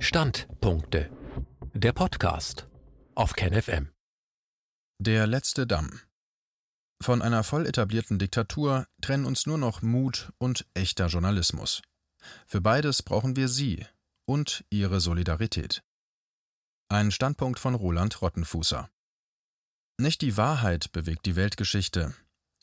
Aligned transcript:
Standpunkte. 0.00 1.10
Der 1.74 1.92
Podcast 1.92 2.68
auf 3.16 3.32
KenFM. 3.32 3.90
Der 5.00 5.26
letzte 5.26 5.66
Damm. 5.66 6.00
Von 7.02 7.20
einer 7.20 7.42
voll 7.42 7.66
etablierten 7.66 8.20
Diktatur 8.20 8.86
trennen 9.00 9.26
uns 9.26 9.46
nur 9.46 9.58
noch 9.58 9.82
Mut 9.82 10.32
und 10.38 10.66
echter 10.74 11.08
Journalismus. 11.08 11.82
Für 12.46 12.60
beides 12.60 13.02
brauchen 13.02 13.34
wir 13.34 13.48
Sie 13.48 13.84
und 14.24 14.64
Ihre 14.70 15.00
Solidarität. 15.00 15.82
Ein 16.88 17.10
Standpunkt 17.10 17.58
von 17.58 17.74
Roland 17.74 18.22
Rottenfußer. 18.22 18.88
Nicht 20.00 20.22
die 20.22 20.36
Wahrheit 20.36 20.92
bewegt 20.92 21.26
die 21.26 21.34
Weltgeschichte. 21.34 22.14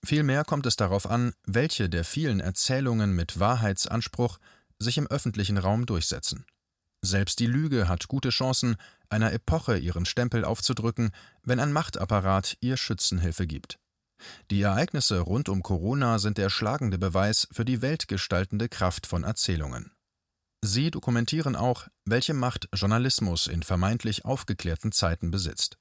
Vielmehr 0.06 0.46
kommt 0.46 0.66
es 0.68 0.78
darauf 0.78 1.06
an, 1.06 1.34
welche 1.46 1.90
der 1.90 2.06
vielen 2.06 2.40
Erzählungen 2.40 3.14
mit 3.14 3.42
Wahrheitsanspruch 3.42 4.40
sich 4.80 4.98
im 4.98 5.08
öffentlichen 5.08 5.58
Raum 5.58 5.86
durchsetzen. 5.86 6.46
Selbst 7.06 7.40
die 7.40 7.46
Lüge 7.46 7.88
hat 7.88 8.08
gute 8.08 8.30
Chancen, 8.30 8.78
einer 9.10 9.32
Epoche 9.32 9.78
ihren 9.78 10.06
Stempel 10.06 10.44
aufzudrücken, 10.44 11.12
wenn 11.44 11.60
ein 11.60 11.72
Machtapparat 11.72 12.58
ihr 12.62 12.78
Schützenhilfe 12.78 13.46
gibt. 13.46 13.78
Die 14.50 14.64
Ereignisse 14.64 15.20
rund 15.20 15.48
um 15.48 15.62
Corona 15.62 16.18
sind 16.18 16.40
der 16.40 16.50
schlagende 16.50 16.98
Beweis 16.98 17.48
für 17.52 17.64
die 17.64 17.84
weltgestaltende 17.84 18.70
Kraft 18.70 19.06
von 19.06 19.24
Erzählungen. 19.24 19.92
Sie 20.64 20.90
dokumentieren 20.90 21.56
auch, 21.56 21.88
welche 22.06 22.34
Macht 22.34 22.70
Journalismus 22.74 23.46
in 23.46 23.62
vermeintlich 23.62 24.26
aufgeklärten 24.26 24.92
Zeiten 24.92 25.30
besitzt. 25.30 25.78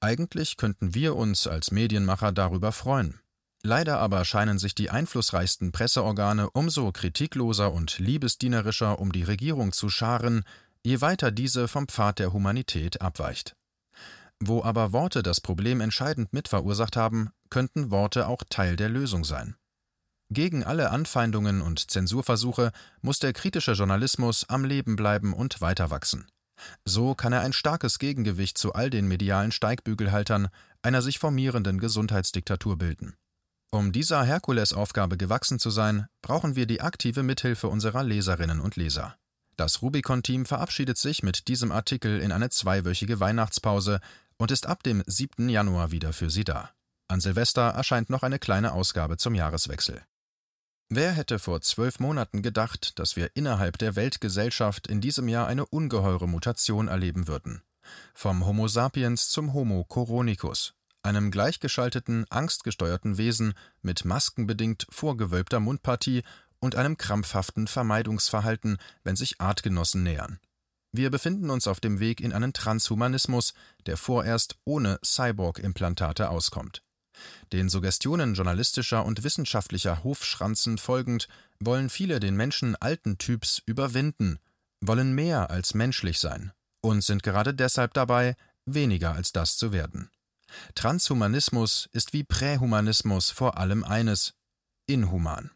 Eigentlich 0.00 0.56
könnten 0.56 0.94
wir 0.94 1.16
uns 1.16 1.46
als 1.46 1.70
Medienmacher 1.70 2.32
darüber 2.32 2.72
freuen. 2.72 3.20
Leider 3.66 3.98
aber 3.98 4.24
scheinen 4.24 4.60
sich 4.60 4.76
die 4.76 4.90
einflussreichsten 4.90 5.72
Presseorgane 5.72 6.50
umso 6.50 6.92
kritikloser 6.92 7.72
und 7.72 7.98
liebesdienerischer 7.98 9.00
um 9.00 9.10
die 9.10 9.24
Regierung 9.24 9.72
zu 9.72 9.88
scharen, 9.88 10.44
je 10.84 11.00
weiter 11.00 11.32
diese 11.32 11.66
vom 11.66 11.88
Pfad 11.88 12.20
der 12.20 12.32
Humanität 12.32 13.00
abweicht. 13.00 13.56
Wo 14.38 14.62
aber 14.62 14.92
Worte 14.92 15.24
das 15.24 15.40
Problem 15.40 15.80
entscheidend 15.80 16.32
mitverursacht 16.32 16.96
haben, 16.96 17.30
könnten 17.50 17.90
Worte 17.90 18.28
auch 18.28 18.44
Teil 18.48 18.76
der 18.76 18.88
Lösung 18.88 19.24
sein. 19.24 19.56
Gegen 20.30 20.62
alle 20.62 20.90
Anfeindungen 20.90 21.60
und 21.60 21.90
Zensurversuche 21.90 22.70
muss 23.00 23.18
der 23.18 23.32
kritische 23.32 23.72
Journalismus 23.72 24.48
am 24.48 24.64
Leben 24.64 24.94
bleiben 24.94 25.34
und 25.34 25.60
weiter 25.60 25.90
wachsen. 25.90 26.28
So 26.84 27.16
kann 27.16 27.32
er 27.32 27.40
ein 27.40 27.52
starkes 27.52 27.98
Gegengewicht 27.98 28.58
zu 28.58 28.74
all 28.74 28.90
den 28.90 29.08
medialen 29.08 29.50
Steigbügelhaltern 29.50 30.50
einer 30.82 31.02
sich 31.02 31.18
formierenden 31.18 31.80
Gesundheitsdiktatur 31.80 32.78
bilden. 32.78 33.16
Um 33.70 33.92
dieser 33.92 34.22
Herkulesaufgabe 34.24 35.16
gewachsen 35.16 35.58
zu 35.58 35.70
sein, 35.70 36.06
brauchen 36.22 36.56
wir 36.56 36.66
die 36.66 36.80
aktive 36.80 37.22
Mithilfe 37.22 37.68
unserer 37.68 38.02
Leserinnen 38.04 38.60
und 38.60 38.76
Leser. 38.76 39.16
Das 39.56 39.82
Rubicon-Team 39.82 40.46
verabschiedet 40.46 40.98
sich 40.98 41.22
mit 41.22 41.48
diesem 41.48 41.72
Artikel 41.72 42.20
in 42.20 42.30
eine 42.30 42.50
zweiwöchige 42.50 43.20
Weihnachtspause 43.20 44.00
und 44.36 44.50
ist 44.50 44.66
ab 44.66 44.82
dem 44.82 45.02
7. 45.06 45.48
Januar 45.48 45.90
wieder 45.90 46.12
für 46.12 46.30
Sie 46.30 46.44
da. 46.44 46.70
An 47.08 47.20
Silvester 47.20 47.70
erscheint 47.70 48.10
noch 48.10 48.22
eine 48.22 48.38
kleine 48.38 48.72
Ausgabe 48.72 49.16
zum 49.16 49.34
Jahreswechsel. 49.34 50.02
Wer 50.88 51.12
hätte 51.12 51.38
vor 51.38 51.62
zwölf 51.62 51.98
Monaten 51.98 52.42
gedacht, 52.42 52.98
dass 52.98 53.16
wir 53.16 53.34
innerhalb 53.34 53.78
der 53.78 53.96
Weltgesellschaft 53.96 54.86
in 54.86 55.00
diesem 55.00 55.26
Jahr 55.26 55.48
eine 55.48 55.66
ungeheure 55.66 56.28
Mutation 56.28 56.86
erleben 56.86 57.26
würden? 57.26 57.62
Vom 58.14 58.46
Homo 58.46 58.68
sapiens 58.68 59.28
zum 59.28 59.52
Homo 59.52 59.84
coronicus, 59.84 60.74
einem 61.06 61.30
gleichgeschalteten, 61.30 62.26
angstgesteuerten 62.30 63.16
Wesen 63.16 63.54
mit 63.80 64.04
maskenbedingt 64.04 64.86
vorgewölbter 64.90 65.60
Mundpartie 65.60 66.22
und 66.58 66.74
einem 66.74 66.98
krampfhaften 66.98 67.66
Vermeidungsverhalten, 67.66 68.78
wenn 69.04 69.16
sich 69.16 69.40
Artgenossen 69.40 70.02
nähern. 70.02 70.38
Wir 70.92 71.10
befinden 71.10 71.50
uns 71.50 71.66
auf 71.66 71.80
dem 71.80 72.00
Weg 72.00 72.20
in 72.20 72.32
einen 72.32 72.52
Transhumanismus, 72.52 73.54
der 73.86 73.96
vorerst 73.96 74.56
ohne 74.64 74.98
Cyborg-Implantate 75.04 76.30
auskommt. 76.30 76.82
Den 77.52 77.68
Suggestionen 77.68 78.34
journalistischer 78.34 79.04
und 79.04 79.24
wissenschaftlicher 79.24 80.04
Hofschranzen 80.04 80.78
folgend, 80.78 81.28
wollen 81.60 81.88
viele 81.88 82.20
den 82.20 82.36
Menschen 82.36 82.76
alten 82.76 83.18
Typs 83.18 83.62
überwinden, 83.64 84.38
wollen 84.80 85.14
mehr 85.14 85.50
als 85.50 85.74
menschlich 85.74 86.18
sein 86.18 86.52
und 86.80 87.02
sind 87.02 87.22
gerade 87.22 87.54
deshalb 87.54 87.94
dabei, 87.94 88.36
weniger 88.66 89.12
als 89.12 89.32
das 89.32 89.56
zu 89.56 89.72
werden. 89.72 90.10
Transhumanismus 90.74 91.88
ist 91.92 92.12
wie 92.12 92.24
Prähumanismus 92.24 93.30
vor 93.30 93.58
allem 93.58 93.84
eines 93.84 94.34
inhuman. 94.86 95.50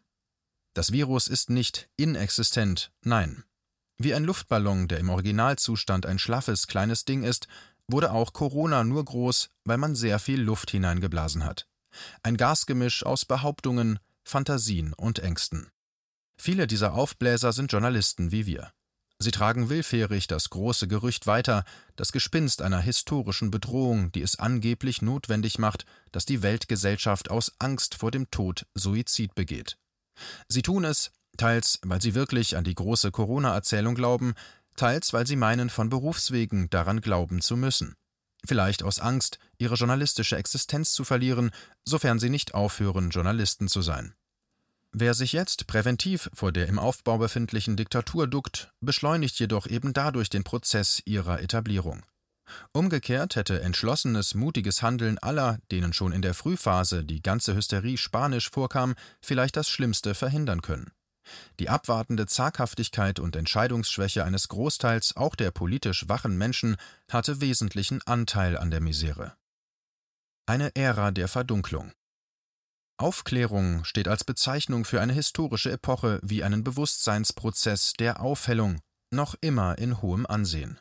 Das 0.73 0.91
Virus 0.91 1.27
ist 1.27 1.49
nicht 1.49 1.89
inexistent, 1.97 2.91
nein. 3.01 3.43
Wie 3.97 4.13
ein 4.13 4.23
Luftballon, 4.23 4.87
der 4.87 4.99
im 4.99 5.09
Originalzustand 5.09 6.05
ein 6.05 6.17
schlaffes 6.17 6.67
kleines 6.67 7.05
Ding 7.05 7.23
ist, 7.23 7.47
wurde 7.87 8.11
auch 8.11 8.33
Corona 8.33 8.83
nur 8.83 9.03
groß, 9.03 9.49
weil 9.65 9.77
man 9.77 9.95
sehr 9.95 10.17
viel 10.19 10.41
Luft 10.41 10.71
hineingeblasen 10.71 11.45
hat. 11.45 11.67
Ein 12.23 12.37
Gasgemisch 12.37 13.05
aus 13.05 13.25
Behauptungen, 13.25 13.99
Fantasien 14.23 14.93
und 14.93 15.19
Ängsten. 15.19 15.69
Viele 16.37 16.67
dieser 16.67 16.93
Aufbläser 16.93 17.53
sind 17.53 17.71
Journalisten 17.71 18.31
wie 18.31 18.45
wir. 18.45 18.71
Sie 19.21 19.29
tragen 19.29 19.69
willfährig 19.69 20.25
das 20.25 20.49
große 20.49 20.87
Gerücht 20.87 21.27
weiter, 21.27 21.63
das 21.95 22.11
Gespinst 22.11 22.63
einer 22.63 22.79
historischen 22.79 23.51
Bedrohung, 23.51 24.11
die 24.11 24.23
es 24.23 24.39
angeblich 24.39 25.03
notwendig 25.03 25.59
macht, 25.59 25.85
dass 26.11 26.25
die 26.25 26.41
Weltgesellschaft 26.41 27.29
aus 27.29 27.51
Angst 27.59 27.93
vor 27.93 28.09
dem 28.09 28.31
Tod 28.31 28.65
Suizid 28.73 29.35
begeht. 29.35 29.77
Sie 30.47 30.63
tun 30.63 30.85
es, 30.85 31.11
teils 31.37 31.77
weil 31.83 32.01
sie 32.01 32.15
wirklich 32.15 32.57
an 32.57 32.63
die 32.63 32.73
große 32.73 33.11
Corona-Erzählung 33.11 33.93
glauben, 33.93 34.33
teils 34.75 35.13
weil 35.13 35.27
sie 35.27 35.35
meinen, 35.35 35.69
von 35.69 35.89
Berufswegen 35.89 36.71
daran 36.71 36.99
glauben 36.99 37.41
zu 37.41 37.55
müssen. 37.55 37.93
Vielleicht 38.43 38.81
aus 38.81 38.97
Angst, 38.97 39.37
ihre 39.59 39.75
journalistische 39.75 40.35
Existenz 40.35 40.93
zu 40.93 41.03
verlieren, 41.03 41.51
sofern 41.85 42.17
sie 42.17 42.31
nicht 42.31 42.55
aufhören, 42.55 43.11
Journalisten 43.11 43.67
zu 43.67 43.83
sein. 43.83 44.15
Wer 44.93 45.13
sich 45.13 45.31
jetzt 45.31 45.67
präventiv 45.67 46.29
vor 46.33 46.51
der 46.51 46.67
im 46.67 46.77
Aufbau 46.77 47.17
befindlichen 47.17 47.77
Diktatur 47.77 48.27
duckt, 48.27 48.73
beschleunigt 48.81 49.39
jedoch 49.39 49.65
eben 49.65 49.93
dadurch 49.93 50.29
den 50.29 50.43
Prozess 50.43 51.01
ihrer 51.05 51.41
Etablierung. 51.41 52.03
Umgekehrt 52.73 53.37
hätte 53.37 53.61
entschlossenes, 53.61 54.35
mutiges 54.35 54.81
Handeln 54.81 55.17
aller, 55.19 55.59
denen 55.71 55.93
schon 55.93 56.11
in 56.11 56.21
der 56.21 56.33
Frühphase 56.33 57.05
die 57.05 57.21
ganze 57.21 57.55
Hysterie 57.55 57.97
spanisch 57.97 58.49
vorkam, 58.49 58.95
vielleicht 59.21 59.55
das 59.55 59.69
Schlimmste 59.69 60.13
verhindern 60.13 60.61
können. 60.61 60.91
Die 61.59 61.69
abwartende 61.69 62.25
Zaghaftigkeit 62.25 63.19
und 63.19 63.37
Entscheidungsschwäche 63.37 64.25
eines 64.25 64.49
Großteils 64.49 65.15
auch 65.15 65.35
der 65.35 65.51
politisch 65.51 66.09
wachen 66.09 66.37
Menschen 66.37 66.75
hatte 67.09 67.39
wesentlichen 67.39 68.01
Anteil 68.05 68.57
an 68.57 68.71
der 68.71 68.81
Misere. 68.81 69.37
Eine 70.45 70.75
Ära 70.75 71.11
der 71.11 71.29
Verdunklung. 71.29 71.93
Aufklärung 73.01 73.83
steht 73.83 74.07
als 74.07 74.23
Bezeichnung 74.23 74.85
für 74.85 75.01
eine 75.01 75.13
historische 75.13 75.71
Epoche 75.71 76.19
wie 76.21 76.43
einen 76.43 76.63
Bewusstseinsprozess 76.63 77.93
der 77.93 78.21
Aufhellung, 78.21 78.79
noch 79.09 79.35
immer 79.41 79.77
in 79.77 80.01
hohem 80.01 80.25
Ansehen. 80.25 80.79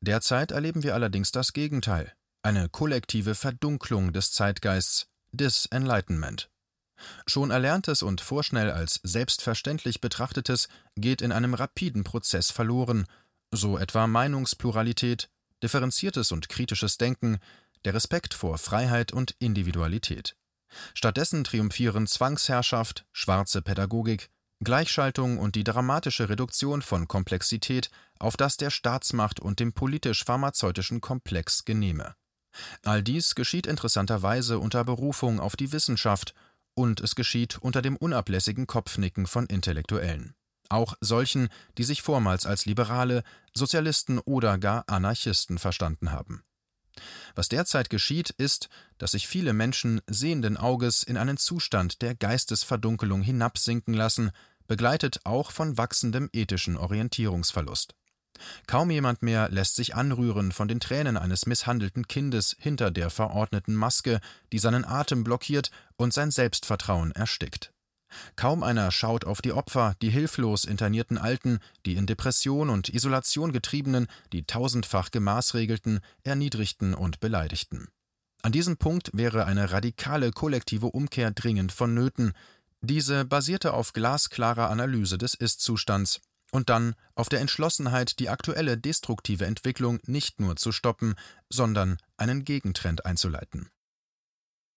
Derzeit 0.00 0.50
erleben 0.50 0.82
wir 0.82 0.94
allerdings 0.94 1.32
das 1.32 1.52
Gegenteil, 1.52 2.12
eine 2.42 2.68
kollektive 2.68 3.34
Verdunklung 3.34 4.12
des 4.12 4.32
Zeitgeists, 4.32 5.08
Disenlightenment. 5.32 6.50
Schon 7.26 7.50
Erlerntes 7.50 8.02
und 8.02 8.20
vorschnell 8.20 8.70
als 8.70 9.00
selbstverständlich 9.02 10.00
betrachtetes 10.00 10.68
geht 10.96 11.22
in 11.22 11.32
einem 11.32 11.54
rapiden 11.54 12.04
Prozess 12.04 12.50
verloren, 12.50 13.06
so 13.50 13.78
etwa 13.78 14.06
Meinungspluralität, 14.06 15.30
differenziertes 15.62 16.32
und 16.32 16.48
kritisches 16.48 16.98
Denken, 16.98 17.38
der 17.84 17.94
Respekt 17.94 18.34
vor 18.34 18.58
Freiheit 18.58 19.12
und 19.12 19.34
Individualität. 19.38 20.36
Stattdessen 20.94 21.44
triumphieren 21.44 22.06
Zwangsherrschaft, 22.06 23.06
schwarze 23.12 23.62
Pädagogik, 23.62 24.30
Gleichschaltung 24.62 25.38
und 25.38 25.54
die 25.54 25.64
dramatische 25.64 26.28
Reduktion 26.28 26.82
von 26.82 27.08
Komplexität 27.08 27.90
auf 28.18 28.36
das 28.36 28.58
der 28.58 28.70
Staatsmacht 28.70 29.40
und 29.40 29.58
dem 29.58 29.72
politisch-pharmazeutischen 29.72 31.00
Komplex 31.00 31.64
genehme. 31.64 32.14
All 32.84 33.02
dies 33.02 33.34
geschieht 33.34 33.66
interessanterweise 33.66 34.58
unter 34.58 34.84
Berufung 34.84 35.40
auf 35.40 35.56
die 35.56 35.72
Wissenschaft 35.72 36.34
und 36.74 37.00
es 37.00 37.14
geschieht 37.14 37.58
unter 37.58 37.80
dem 37.80 37.96
unablässigen 37.96 38.66
Kopfnicken 38.66 39.26
von 39.26 39.46
Intellektuellen. 39.46 40.34
Auch 40.68 40.94
solchen, 41.00 41.48
die 41.78 41.84
sich 41.84 42.02
vormals 42.02 42.46
als 42.46 42.66
Liberale, 42.66 43.22
Sozialisten 43.54 44.18
oder 44.18 44.58
gar 44.58 44.84
Anarchisten 44.88 45.58
verstanden 45.58 46.12
haben. 46.12 46.42
Was 47.34 47.48
derzeit 47.48 47.90
geschieht, 47.90 48.30
ist, 48.30 48.68
dass 48.98 49.12
sich 49.12 49.28
viele 49.28 49.52
Menschen 49.52 50.00
sehenden 50.06 50.56
Auges 50.56 51.02
in 51.02 51.16
einen 51.16 51.36
Zustand 51.36 52.02
der 52.02 52.14
Geistesverdunkelung 52.14 53.22
hinabsinken 53.22 53.94
lassen, 53.94 54.30
begleitet 54.66 55.20
auch 55.24 55.50
von 55.50 55.78
wachsendem 55.78 56.28
ethischen 56.32 56.76
Orientierungsverlust. 56.76 57.94
Kaum 58.66 58.90
jemand 58.90 59.22
mehr 59.22 59.48
lässt 59.50 59.74
sich 59.74 59.94
anrühren 59.94 60.52
von 60.52 60.68
den 60.68 60.80
Tränen 60.80 61.16
eines 61.16 61.46
misshandelten 61.46 62.06
Kindes 62.06 62.56
hinter 62.58 62.90
der 62.90 63.10
verordneten 63.10 63.74
Maske, 63.74 64.20
die 64.52 64.58
seinen 64.58 64.84
Atem 64.84 65.24
blockiert 65.24 65.70
und 65.96 66.14
sein 66.14 66.30
Selbstvertrauen 66.30 67.12
erstickt. 67.12 67.72
Kaum 68.36 68.62
einer 68.62 68.90
schaut 68.90 69.24
auf 69.24 69.42
die 69.42 69.52
Opfer, 69.52 69.94
die 70.02 70.10
hilflos 70.10 70.64
internierten 70.64 71.18
Alten, 71.18 71.58
die 71.86 71.96
in 71.96 72.06
Depression 72.06 72.70
und 72.70 72.88
Isolation 72.88 73.52
getriebenen, 73.52 74.06
die 74.32 74.44
tausendfach 74.44 75.10
gemaßregelten, 75.10 76.00
erniedrigten 76.22 76.94
und 76.94 77.20
beleidigten. 77.20 77.88
An 78.42 78.52
diesem 78.52 78.76
Punkt 78.76 79.10
wäre 79.12 79.44
eine 79.44 79.72
radikale 79.72 80.30
kollektive 80.30 80.86
Umkehr 80.86 81.30
dringend 81.30 81.72
vonnöten. 81.72 82.32
Diese 82.80 83.24
basierte 83.24 83.74
auf 83.74 83.92
glasklarer 83.92 84.70
Analyse 84.70 85.18
des 85.18 85.34
Ist-Zustands 85.34 86.20
und 86.50 86.68
dann 86.68 86.94
auf 87.14 87.28
der 87.28 87.40
Entschlossenheit, 87.40 88.18
die 88.18 88.28
aktuelle 88.28 88.78
destruktive 88.78 89.46
Entwicklung 89.46 90.00
nicht 90.06 90.40
nur 90.40 90.56
zu 90.56 90.72
stoppen, 90.72 91.14
sondern 91.48 91.98
einen 92.16 92.44
Gegentrend 92.44 93.04
einzuleiten. 93.04 93.68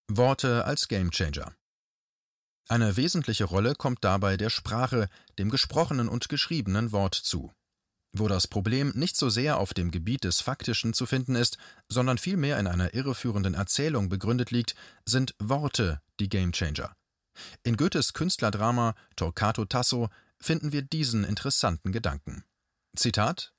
Worte 0.09 0.65
als 0.65 0.88
Gamechanger. 0.88 1.53
Eine 2.68 2.95
wesentliche 2.95 3.44
Rolle 3.44 3.75
kommt 3.75 4.04
dabei 4.04 4.38
der 4.38 4.50
Sprache, 4.50 5.10
dem 5.38 5.50
gesprochenen 5.50 6.07
und 6.07 6.30
geschriebenen 6.30 6.92
Wort 6.92 7.15
zu. 7.15 7.51
Wo 8.13 8.27
das 8.27 8.48
Problem 8.48 8.92
nicht 8.95 9.18
so 9.18 9.30
sehr 9.30 9.57
auf 9.57 9.74
dem 9.74 9.92
Gebiet 9.92 10.24
des 10.24 10.39
Faktischen 10.39 10.94
zu 10.94 11.06
finden 11.06 11.36
ist, 11.36 11.57
sondern 11.89 12.18
vielmehr 12.18 12.60
in 12.60 12.68
einer 12.68 12.94
irreführenden 12.94 13.56
Erzählung 13.56 14.07
begründet 14.07 14.51
liegt, 14.51 14.75
sind 15.06 15.36
Worte 15.39 16.01
die 16.19 16.30
Gamechanger. 16.30 16.95
In 17.63 17.75
Goethes 17.75 18.13
Künstlerdrama 18.13 18.94
Torquato 19.16 19.66
Tasso 19.66 20.09
finden 20.39 20.71
wir 20.71 20.83
diesen 20.83 21.24
interessanten 21.24 21.92
Gedanken. 21.92 22.44
Zitat 22.95 23.54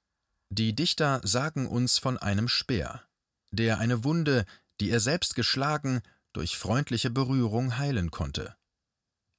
Die 0.50 0.74
Dichter 0.74 1.20
sagen 1.24 1.66
uns 1.66 1.98
von 1.98 2.16
einem 2.16 2.46
Speer, 2.46 3.02
der 3.50 3.78
eine 3.78 4.04
Wunde, 4.04 4.44
die 4.80 4.90
er 4.90 5.00
selbst 5.00 5.34
geschlagen, 5.34 6.00
durch 6.32 6.56
freundliche 6.56 7.10
Berührung 7.10 7.78
heilen 7.78 8.12
konnte. 8.12 8.54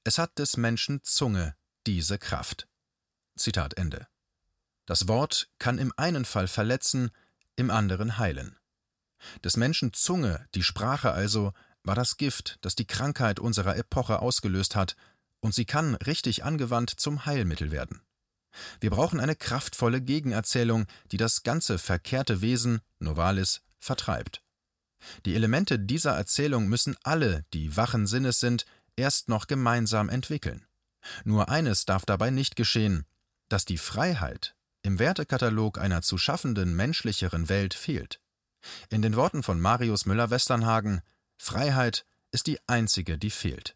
Es 0.07 0.19
hat 0.19 0.37
des 0.37 0.55
Menschen 0.55 1.03
Zunge 1.03 1.55
diese 1.87 2.19
Kraft. 2.19 2.67
Zitat 3.35 3.75
Ende. 3.75 4.07
Das 4.85 5.07
Wort 5.07 5.49
kann 5.57 5.79
im 5.79 5.91
einen 5.97 6.25
Fall 6.25 6.47
verletzen, 6.47 7.09
im 7.55 7.71
anderen 7.71 8.19
heilen. 8.19 8.55
Des 9.43 9.57
Menschen 9.57 9.93
Zunge, 9.93 10.47
die 10.53 10.61
Sprache 10.61 11.11
also, 11.11 11.53
war 11.83 11.95
das 11.95 12.17
Gift, 12.17 12.59
das 12.61 12.75
die 12.75 12.85
Krankheit 12.85 13.39
unserer 13.39 13.77
Epoche 13.77 14.19
ausgelöst 14.19 14.75
hat, 14.75 14.95
und 15.39 15.55
sie 15.55 15.65
kann, 15.65 15.95
richtig 15.95 16.43
angewandt, 16.43 16.91
zum 16.91 17.25
Heilmittel 17.25 17.71
werden. 17.71 18.01
Wir 18.79 18.91
brauchen 18.91 19.19
eine 19.19 19.35
kraftvolle 19.35 20.03
Gegenerzählung, 20.03 20.85
die 21.11 21.17
das 21.17 21.41
ganze 21.41 21.79
verkehrte 21.79 22.41
Wesen, 22.41 22.81
Novalis, 22.99 23.63
vertreibt. 23.79 24.43
Die 25.25 25.33
Elemente 25.33 25.79
dieser 25.79 26.15
Erzählung 26.15 26.67
müssen 26.67 26.95
alle, 27.01 27.43
die 27.53 27.75
wachen 27.75 28.05
Sinnes 28.05 28.39
sind, 28.39 28.67
erst 28.95 29.29
noch 29.29 29.47
gemeinsam 29.47 30.09
entwickeln. 30.09 30.65
Nur 31.23 31.49
eines 31.49 31.85
darf 31.85 32.05
dabei 32.05 32.29
nicht 32.31 32.55
geschehen, 32.55 33.05
dass 33.49 33.65
die 33.65 33.77
Freiheit 33.77 34.55
im 34.81 34.99
Wertekatalog 34.99 35.79
einer 35.79 36.01
zu 36.01 36.17
schaffenden 36.17 36.75
menschlicheren 36.75 37.49
Welt 37.49 37.73
fehlt. 37.73 38.21
In 38.89 39.01
den 39.01 39.15
Worten 39.15 39.43
von 39.43 39.59
Marius 39.59 40.05
Müller-Westernhagen 40.05 41.01
Freiheit 41.37 42.05
ist 42.31 42.47
die 42.47 42.59
einzige, 42.67 43.17
die 43.17 43.29
fehlt. 43.29 43.75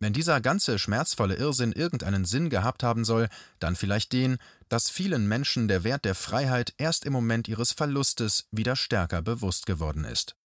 Wenn 0.00 0.12
dieser 0.12 0.40
ganze 0.40 0.78
schmerzvolle 0.78 1.36
Irrsinn 1.36 1.72
irgendeinen 1.72 2.24
Sinn 2.24 2.50
gehabt 2.50 2.82
haben 2.82 3.04
soll, 3.04 3.28
dann 3.58 3.76
vielleicht 3.76 4.12
den, 4.12 4.38
dass 4.68 4.90
vielen 4.90 5.26
Menschen 5.28 5.68
der 5.68 5.84
Wert 5.84 6.04
der 6.04 6.14
Freiheit 6.14 6.74
erst 6.78 7.04
im 7.04 7.12
Moment 7.12 7.48
ihres 7.48 7.72
Verlustes 7.72 8.48
wieder 8.50 8.76
stärker 8.76 9.22
bewusst 9.22 9.66
geworden 9.66 10.04
ist. 10.04 10.36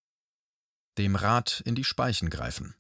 Dem 0.97 1.15
Rat 1.15 1.61
in 1.65 1.75
die 1.75 1.83
Speichen 1.83 2.29
greifen. 2.29 2.75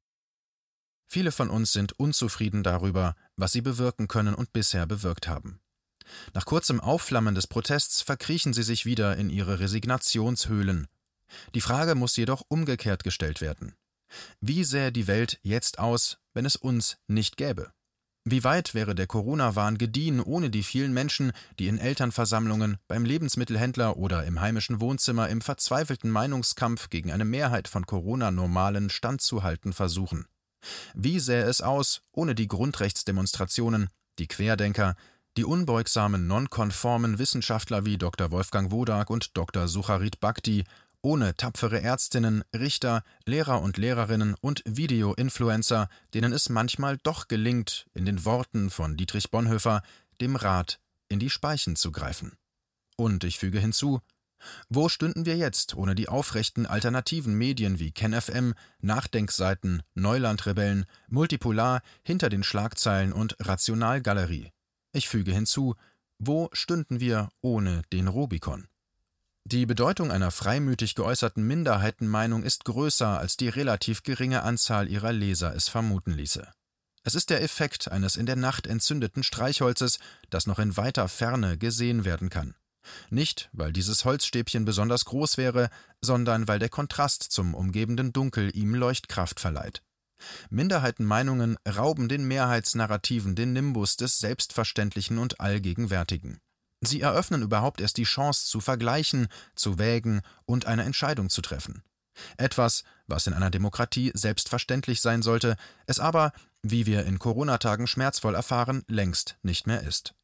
Viele 1.11 1.31
von 1.31 1.49
uns 1.49 1.71
sind 1.71 1.93
unzufrieden 1.93 2.61
darüber, 2.61 3.15
was 3.35 3.51
sie 3.51 3.61
bewirken 3.61 4.07
können 4.07 4.35
und 4.35 4.53
bisher 4.53 4.85
bewirkt 4.85 5.27
haben. 5.27 5.59
Nach 6.35 6.45
kurzem 6.45 6.79
Aufflammen 6.79 7.33
des 7.33 7.47
Protests 7.47 8.03
verkriechen 8.03 8.53
sie 8.53 8.61
sich 8.61 8.85
wieder 8.85 9.17
in 9.17 9.31
ihre 9.31 9.59
Resignationshöhlen. 9.59 10.87
Die 11.55 11.61
Frage 11.61 11.95
muss 11.95 12.15
jedoch 12.15 12.43
umgekehrt 12.47 13.03
gestellt 13.03 13.41
werden. 13.41 13.75
Wie 14.39 14.63
sähe 14.63 14.91
die 14.91 15.07
Welt 15.07 15.39
jetzt 15.41 15.79
aus, 15.79 16.19
wenn 16.33 16.45
es 16.45 16.55
uns 16.55 16.97
nicht 17.07 17.37
gäbe? 17.37 17.71
Wie 18.23 18.43
weit 18.43 18.75
wäre 18.75 18.93
der 18.93 19.07
Corona-Wahn 19.07 19.79
gediehen 19.79 20.19
ohne 20.19 20.51
die 20.51 20.61
vielen 20.61 20.93
Menschen, 20.93 21.31
die 21.57 21.67
in 21.67 21.79
Elternversammlungen, 21.79 22.77
beim 22.87 23.03
Lebensmittelhändler 23.03 23.97
oder 23.97 24.25
im 24.25 24.41
heimischen 24.41 24.79
Wohnzimmer 24.79 25.29
im 25.29 25.41
verzweifelten 25.41 26.11
Meinungskampf 26.11 26.91
gegen 26.91 27.11
eine 27.11 27.25
Mehrheit 27.25 27.67
von 27.67 27.87
Corona-Normalen 27.87 28.91
standzuhalten 28.91 29.73
versuchen? 29.73 30.27
Wie 30.93 31.19
sähe 31.19 31.43
es 31.43 31.61
aus 31.61 32.01
ohne 32.11 32.35
die 32.35 32.47
Grundrechtsdemonstrationen, 32.47 33.89
die 34.17 34.27
Querdenker, 34.27 34.95
die 35.37 35.45
unbeugsamen 35.45 36.27
nonkonformen 36.27 37.19
Wissenschaftler 37.19 37.85
wie 37.85 37.97
Dr. 37.97 38.31
Wolfgang 38.31 38.71
Wodak 38.71 39.09
und 39.09 39.37
Dr. 39.37 39.67
Sucharit 39.67 40.19
Bhakti, 40.19 40.65
ohne 41.01 41.35
tapfere 41.35 41.81
Ärztinnen, 41.81 42.43
Richter, 42.53 43.03
Lehrer 43.25 43.61
und 43.61 43.77
Lehrerinnen 43.77 44.35
und 44.41 44.61
Video-Influencer, 44.65 45.87
denen 46.13 46.33
es 46.33 46.49
manchmal 46.49 46.97
doch 46.97 47.27
gelingt, 47.27 47.85
in 47.93 48.05
den 48.05 48.25
Worten 48.25 48.69
von 48.69 48.97
Dietrich 48.97 49.31
Bonhoeffer, 49.31 49.81
dem 50.19 50.35
Rat 50.35 50.79
in 51.07 51.19
die 51.19 51.29
Speichen 51.29 51.75
zu 51.75 51.91
greifen. 51.91 52.33
Und 52.97 53.23
ich 53.23 53.39
füge 53.39 53.59
hinzu, 53.59 54.01
wo 54.69 54.89
stünden 54.89 55.25
wir 55.25 55.37
jetzt 55.37 55.75
ohne 55.75 55.95
die 55.95 56.09
aufrechten 56.09 56.65
alternativen 56.65 57.33
Medien 57.33 57.79
wie 57.79 57.91
KenFM, 57.91 58.53
Nachdenkseiten, 58.81 59.83
Neulandrebellen, 59.93 60.85
Multipolar, 61.07 61.81
hinter 62.03 62.29
den 62.29 62.43
Schlagzeilen 62.43 63.13
und 63.13 63.35
Rationalgalerie? 63.39 64.51
Ich 64.91 65.07
füge 65.07 65.33
hinzu, 65.33 65.75
wo 66.17 66.49
stünden 66.51 66.99
wir 66.99 67.29
ohne 67.41 67.83
den 67.93 68.07
Rubikon? 68.07 68.67
Die 69.45 69.65
Bedeutung 69.65 70.11
einer 70.11 70.31
freimütig 70.31 70.95
geäußerten 70.95 71.45
Minderheitenmeinung 71.45 72.43
ist 72.43 72.65
größer, 72.65 73.17
als 73.17 73.37
die 73.37 73.49
relativ 73.49 74.03
geringe 74.03 74.43
Anzahl 74.43 74.87
ihrer 74.87 75.11
Leser 75.11 75.55
es 75.55 75.69
vermuten 75.69 76.11
ließe. 76.11 76.47
Es 77.03 77.15
ist 77.15 77.29
der 77.29 77.41
Effekt 77.41 77.89
eines 77.89 78.15
in 78.15 78.25
der 78.25 78.35
Nacht 78.35 78.67
entzündeten 78.67 79.23
Streichholzes, 79.23 79.99
das 80.29 80.45
noch 80.45 80.59
in 80.59 80.77
weiter 80.77 81.07
Ferne 81.07 81.57
gesehen 81.57 82.05
werden 82.05 82.29
kann. 82.29 82.55
Nicht, 83.09 83.49
weil 83.53 83.73
dieses 83.73 84.05
Holzstäbchen 84.05 84.65
besonders 84.65 85.05
groß 85.05 85.37
wäre, 85.37 85.69
sondern 86.01 86.47
weil 86.47 86.59
der 86.59 86.69
Kontrast 86.69 87.23
zum 87.23 87.53
umgebenden 87.53 88.13
Dunkel 88.13 88.55
ihm 88.55 88.73
Leuchtkraft 88.73 89.39
verleiht. 89.39 89.83
Minderheitenmeinungen 90.49 91.57
rauben 91.67 92.09
den 92.09 92.27
Mehrheitsnarrativen 92.27 93.35
den 93.35 93.53
Nimbus 93.53 93.95
des 93.97 94.19
Selbstverständlichen 94.19 95.17
und 95.17 95.39
Allgegenwärtigen. 95.39 96.39
Sie 96.81 97.01
eröffnen 97.01 97.41
überhaupt 97.41 97.81
erst 97.81 97.97
die 97.97 98.03
Chance 98.03 98.45
zu 98.45 98.61
vergleichen, 98.61 99.27
zu 99.55 99.79
wägen 99.79 100.21
und 100.45 100.65
eine 100.65 100.83
Entscheidung 100.83 101.29
zu 101.29 101.41
treffen. 101.41 101.83
Etwas, 102.37 102.83
was 103.07 103.27
in 103.27 103.33
einer 103.33 103.49
Demokratie 103.49 104.11
selbstverständlich 104.13 105.01
sein 105.01 105.21
sollte, 105.21 105.55
es 105.87 105.99
aber, 105.99 106.33
wie 106.61 106.85
wir 106.85 107.05
in 107.05 107.19
Corona-Tagen 107.19 107.87
schmerzvoll 107.87 108.35
erfahren, 108.35 108.83
längst 108.87 109.37
nicht 109.41 109.67
mehr 109.67 109.83
ist. 109.83 110.15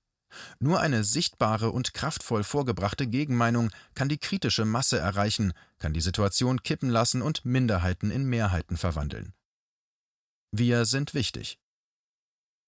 Nur 0.60 0.80
eine 0.80 1.04
sichtbare 1.04 1.72
und 1.72 1.94
kraftvoll 1.94 2.44
vorgebrachte 2.44 3.08
Gegenmeinung 3.08 3.72
kann 3.94 4.10
die 4.10 4.18
kritische 4.18 4.65
Masse 4.65 4.98
erreichen, 4.98 5.54
kann 5.80 5.94
die 5.94 6.01
Situation 6.01 6.63
kippen 6.63 6.89
lassen 6.89 7.22
und 7.22 7.46
Minderheiten 7.46 8.12
in 8.12 8.25
Mehrheiten 8.25 8.77
verwandeln. 8.77 9.34
Wir 10.51 10.86
sind 10.86 11.13
wichtig. 11.13 11.60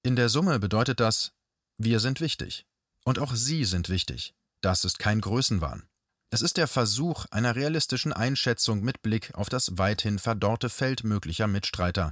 In 0.04 0.16
der 0.16 0.30
Summe 0.30 0.60
bedeutet 0.60 1.00
das, 1.00 1.34
wir 1.78 2.00
sind 2.00 2.22
wichtig. 2.22 2.66
Und 3.04 3.20
auch 3.20 3.34
Sie 3.36 3.64
sind 3.64 3.90
wichtig. 3.90 4.36
Das 4.62 4.84
ist 4.84 5.00
kein 5.00 5.22
Größenwahn. 5.22 5.88
Es 6.30 6.42
ist 6.42 6.58
der 6.58 6.68
Versuch 6.68 7.26
einer 7.32 7.56
realistischen 7.56 8.12
Einschätzung 8.12 8.82
mit 8.82 9.02
Blick 9.02 9.34
auf 9.34 9.48
das 9.48 9.78
weithin 9.78 10.20
verdorrte 10.20 10.70
Feld 10.70 11.04
möglicher 11.06 11.48
Mitstreiter. 11.48 12.12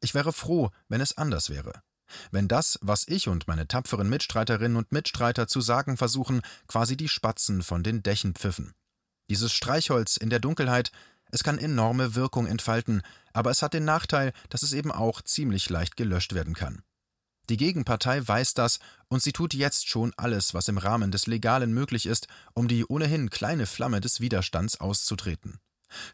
Ich 0.00 0.14
wäre 0.14 0.32
froh, 0.32 0.70
wenn 0.88 1.00
es 1.00 1.16
anders 1.16 1.48
wäre 1.48 1.82
wenn 2.30 2.48
das, 2.48 2.78
was 2.82 3.06
ich 3.08 3.28
und 3.28 3.48
meine 3.48 3.68
tapferen 3.68 4.08
Mitstreiterinnen 4.08 4.76
und 4.76 4.92
Mitstreiter 4.92 5.46
zu 5.46 5.60
sagen 5.60 5.96
versuchen, 5.96 6.42
quasi 6.66 6.96
die 6.96 7.08
Spatzen 7.08 7.62
von 7.62 7.82
den 7.82 8.02
Dächen 8.02 8.34
pfiffen. 8.34 8.72
Dieses 9.30 9.52
Streichholz 9.52 10.16
in 10.16 10.30
der 10.30 10.40
Dunkelheit, 10.40 10.92
es 11.30 11.42
kann 11.42 11.58
enorme 11.58 12.14
Wirkung 12.14 12.46
entfalten, 12.46 13.02
aber 13.32 13.50
es 13.50 13.62
hat 13.62 13.74
den 13.74 13.84
Nachteil, 13.84 14.32
dass 14.50 14.62
es 14.62 14.72
eben 14.72 14.92
auch 14.92 15.22
ziemlich 15.22 15.70
leicht 15.70 15.96
gelöscht 15.96 16.34
werden 16.34 16.54
kann. 16.54 16.82
Die 17.48 17.56
Gegenpartei 17.56 18.26
weiß 18.26 18.54
das 18.54 18.78
und 19.08 19.22
sie 19.22 19.32
tut 19.32 19.52
jetzt 19.54 19.88
schon 19.88 20.12
alles, 20.16 20.54
was 20.54 20.68
im 20.68 20.78
Rahmen 20.78 21.10
des 21.10 21.26
Legalen 21.26 21.72
möglich 21.72 22.06
ist, 22.06 22.28
um 22.54 22.68
die 22.68 22.84
ohnehin 22.86 23.30
kleine 23.30 23.66
Flamme 23.66 24.00
des 24.00 24.20
Widerstands 24.20 24.80
auszutreten. 24.80 25.58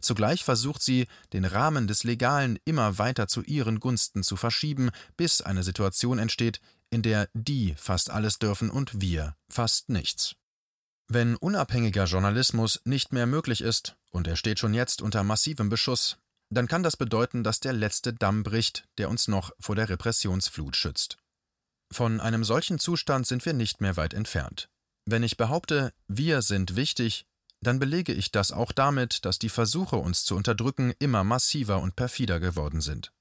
Zugleich 0.00 0.44
versucht 0.44 0.82
sie, 0.82 1.06
den 1.32 1.44
Rahmen 1.44 1.86
des 1.86 2.04
Legalen 2.04 2.58
immer 2.64 2.98
weiter 2.98 3.28
zu 3.28 3.42
ihren 3.42 3.80
Gunsten 3.80 4.22
zu 4.22 4.36
verschieben, 4.36 4.90
bis 5.16 5.40
eine 5.40 5.62
Situation 5.62 6.18
entsteht, 6.18 6.60
in 6.90 7.02
der 7.02 7.28
die 7.34 7.74
fast 7.76 8.10
alles 8.10 8.38
dürfen 8.38 8.70
und 8.70 9.00
wir 9.00 9.36
fast 9.48 9.88
nichts. 9.88 10.34
Wenn 11.08 11.36
unabhängiger 11.36 12.04
Journalismus 12.04 12.80
nicht 12.84 13.12
mehr 13.12 13.26
möglich 13.26 13.62
ist, 13.62 13.96
und 14.10 14.26
er 14.26 14.36
steht 14.36 14.58
schon 14.58 14.74
jetzt 14.74 15.02
unter 15.02 15.22
massivem 15.22 15.68
Beschuss, 15.68 16.18
dann 16.50 16.66
kann 16.66 16.82
das 16.82 16.96
bedeuten, 16.96 17.44
dass 17.44 17.60
der 17.60 17.72
letzte 17.72 18.12
Damm 18.12 18.42
bricht, 18.42 18.84
der 18.98 19.10
uns 19.10 19.28
noch 19.28 19.52
vor 19.58 19.76
der 19.76 19.88
Repressionsflut 19.88 20.76
schützt. 20.76 21.16
Von 21.90 22.20
einem 22.20 22.44
solchen 22.44 22.78
Zustand 22.78 23.26
sind 23.26 23.44
wir 23.46 23.52
nicht 23.52 23.80
mehr 23.80 23.96
weit 23.96 24.14
entfernt. 24.14 24.68
Wenn 25.06 25.22
ich 25.22 25.36
behaupte, 25.38 25.92
wir 26.06 26.42
sind 26.42 26.76
wichtig, 26.76 27.24
dann 27.60 27.78
belege 27.78 28.12
ich 28.12 28.30
das 28.30 28.52
auch 28.52 28.72
damit, 28.72 29.24
dass 29.24 29.38
die 29.38 29.48
Versuche, 29.48 29.96
uns 29.96 30.24
zu 30.24 30.36
unterdrücken, 30.36 30.92
immer 30.98 31.24
massiver 31.24 31.80
und 31.80 31.96
perfider 31.96 32.40
geworden 32.40 32.80
sind. 32.80 33.12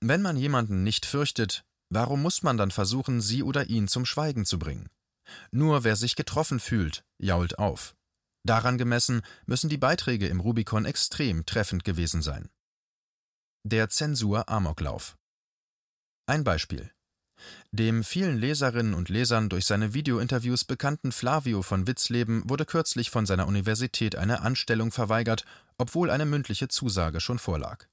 Wenn 0.00 0.22
man 0.22 0.36
jemanden 0.36 0.82
nicht 0.82 1.06
fürchtet, 1.06 1.64
warum 1.88 2.22
muss 2.22 2.42
man 2.42 2.56
dann 2.56 2.70
versuchen, 2.70 3.20
sie 3.20 3.42
oder 3.42 3.68
ihn 3.68 3.88
zum 3.88 4.06
Schweigen 4.06 4.44
zu 4.44 4.58
bringen? 4.58 4.88
Nur 5.50 5.84
wer 5.84 5.96
sich 5.96 6.16
getroffen 6.16 6.60
fühlt, 6.60 7.04
jault 7.18 7.58
auf. 7.58 7.96
Daran 8.44 8.76
gemessen 8.76 9.22
müssen 9.46 9.70
die 9.70 9.78
Beiträge 9.78 10.28
im 10.28 10.40
Rubicon 10.40 10.84
extrem 10.84 11.46
treffend 11.46 11.82
gewesen 11.82 12.20
sein. 12.20 12.50
Der 13.64 13.88
Zensur-Amoklauf. 13.88 15.16
Ein 16.26 16.44
Beispiel. 16.44 16.93
Dem 17.72 18.04
vielen 18.04 18.38
Leserinnen 18.38 18.94
und 18.94 19.08
Lesern 19.08 19.48
durch 19.48 19.66
seine 19.66 19.94
Videointerviews 19.94 20.64
bekannten 20.64 21.12
Flavio 21.12 21.62
von 21.62 21.86
Witzleben 21.86 22.48
wurde 22.48 22.66
kürzlich 22.66 23.10
von 23.10 23.26
seiner 23.26 23.46
Universität 23.46 24.16
eine 24.16 24.42
Anstellung 24.42 24.92
verweigert, 24.92 25.44
obwohl 25.76 26.10
eine 26.10 26.26
mündliche 26.26 26.68
Zusage 26.68 27.20
schon 27.20 27.38
vorlag. 27.38 27.86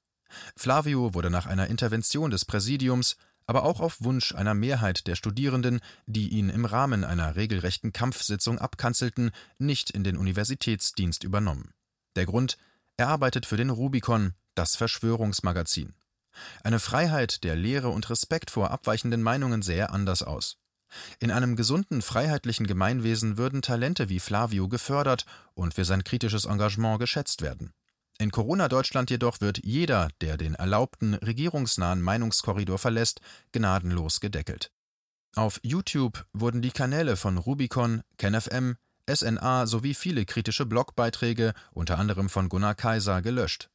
Flavio 0.56 1.14
wurde 1.14 1.30
nach 1.30 1.46
einer 1.46 1.66
Intervention 1.66 2.30
des 2.30 2.44
Präsidiums, 2.44 3.16
aber 3.46 3.64
auch 3.64 3.80
auf 3.80 4.02
Wunsch 4.02 4.34
einer 4.34 4.54
Mehrheit 4.54 5.06
der 5.06 5.16
Studierenden, 5.16 5.80
die 6.06 6.28
ihn 6.28 6.48
im 6.48 6.64
Rahmen 6.64 7.04
einer 7.04 7.36
regelrechten 7.36 7.92
Kampfsitzung 7.92 8.58
abkanzelten, 8.58 9.30
nicht 9.58 9.90
in 9.90 10.04
den 10.04 10.16
Universitätsdienst 10.16 11.24
übernommen. 11.24 11.72
Der 12.16 12.26
Grund: 12.26 12.56
Er 12.96 13.08
arbeitet 13.08 13.46
für 13.46 13.56
den 13.56 13.70
Rubicon, 13.70 14.34
das 14.54 14.76
Verschwörungsmagazin. 14.76 15.94
Eine 16.64 16.78
Freiheit 16.78 17.44
der 17.44 17.56
Lehre 17.56 17.88
und 17.88 18.08
Respekt 18.10 18.50
vor 18.50 18.70
abweichenden 18.70 19.22
Meinungen 19.22 19.62
sähe 19.62 19.90
anders 19.90 20.22
aus. 20.22 20.56
In 21.20 21.30
einem 21.30 21.56
gesunden, 21.56 22.02
freiheitlichen 22.02 22.66
Gemeinwesen 22.66 23.38
würden 23.38 23.62
Talente 23.62 24.08
wie 24.08 24.20
Flavio 24.20 24.68
gefördert 24.68 25.24
und 25.54 25.74
für 25.74 25.84
sein 25.84 26.04
kritisches 26.04 26.44
Engagement 26.44 26.98
geschätzt 26.98 27.42
werden. 27.42 27.72
In 28.18 28.30
Corona-Deutschland 28.30 29.10
jedoch 29.10 29.40
wird 29.40 29.64
jeder, 29.64 30.08
der 30.20 30.36
den 30.36 30.54
erlaubten, 30.54 31.14
regierungsnahen 31.14 32.02
Meinungskorridor 32.02 32.78
verlässt, 32.78 33.20
gnadenlos 33.52 34.20
gedeckelt. 34.20 34.70
Auf 35.34 35.60
YouTube 35.62 36.26
wurden 36.32 36.60
die 36.60 36.70
Kanäle 36.70 37.16
von 37.16 37.38
Rubicon, 37.38 38.02
KenFM, 38.18 38.76
SNA 39.10 39.66
sowie 39.66 39.94
viele 39.94 40.24
kritische 40.24 40.66
Blogbeiträge, 40.66 41.54
unter 41.72 41.98
anderem 41.98 42.28
von 42.28 42.48
Gunnar 42.48 42.74
Kaiser, 42.74 43.22
gelöscht. 43.22 43.70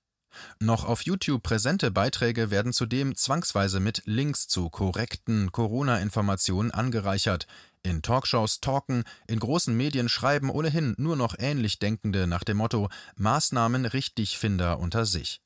Noch 0.60 0.86
auf 0.86 1.02
YouTube 1.04 1.44
präsente 1.44 1.92
Beiträge 1.92 2.52
werden 2.52 2.74
zudem 2.74 3.16
zwangsweise 3.16 3.80
mit 3.80 4.04
Links 4.06 4.48
zu 4.48 4.70
korrekten 4.70 5.52
Corona-Informationen 5.52 6.72
angereichert. 6.72 7.48
In 7.84 8.02
Talkshows 8.02 8.60
talken, 8.60 9.04
in 9.28 9.40
großen 9.40 9.76
Medien 9.76 10.10
schreiben 10.10 10.50
ohnehin 10.50 10.94
nur 10.98 11.16
noch 11.16 11.36
ähnlich 11.38 11.80
Denkende 11.80 12.28
nach 12.28 12.44
dem 12.44 12.58
Motto 12.58 12.90
Maßnahmen 13.16 13.86
Richtigfinder 13.86 14.80
unter 14.80 15.06
sich. 15.06 15.42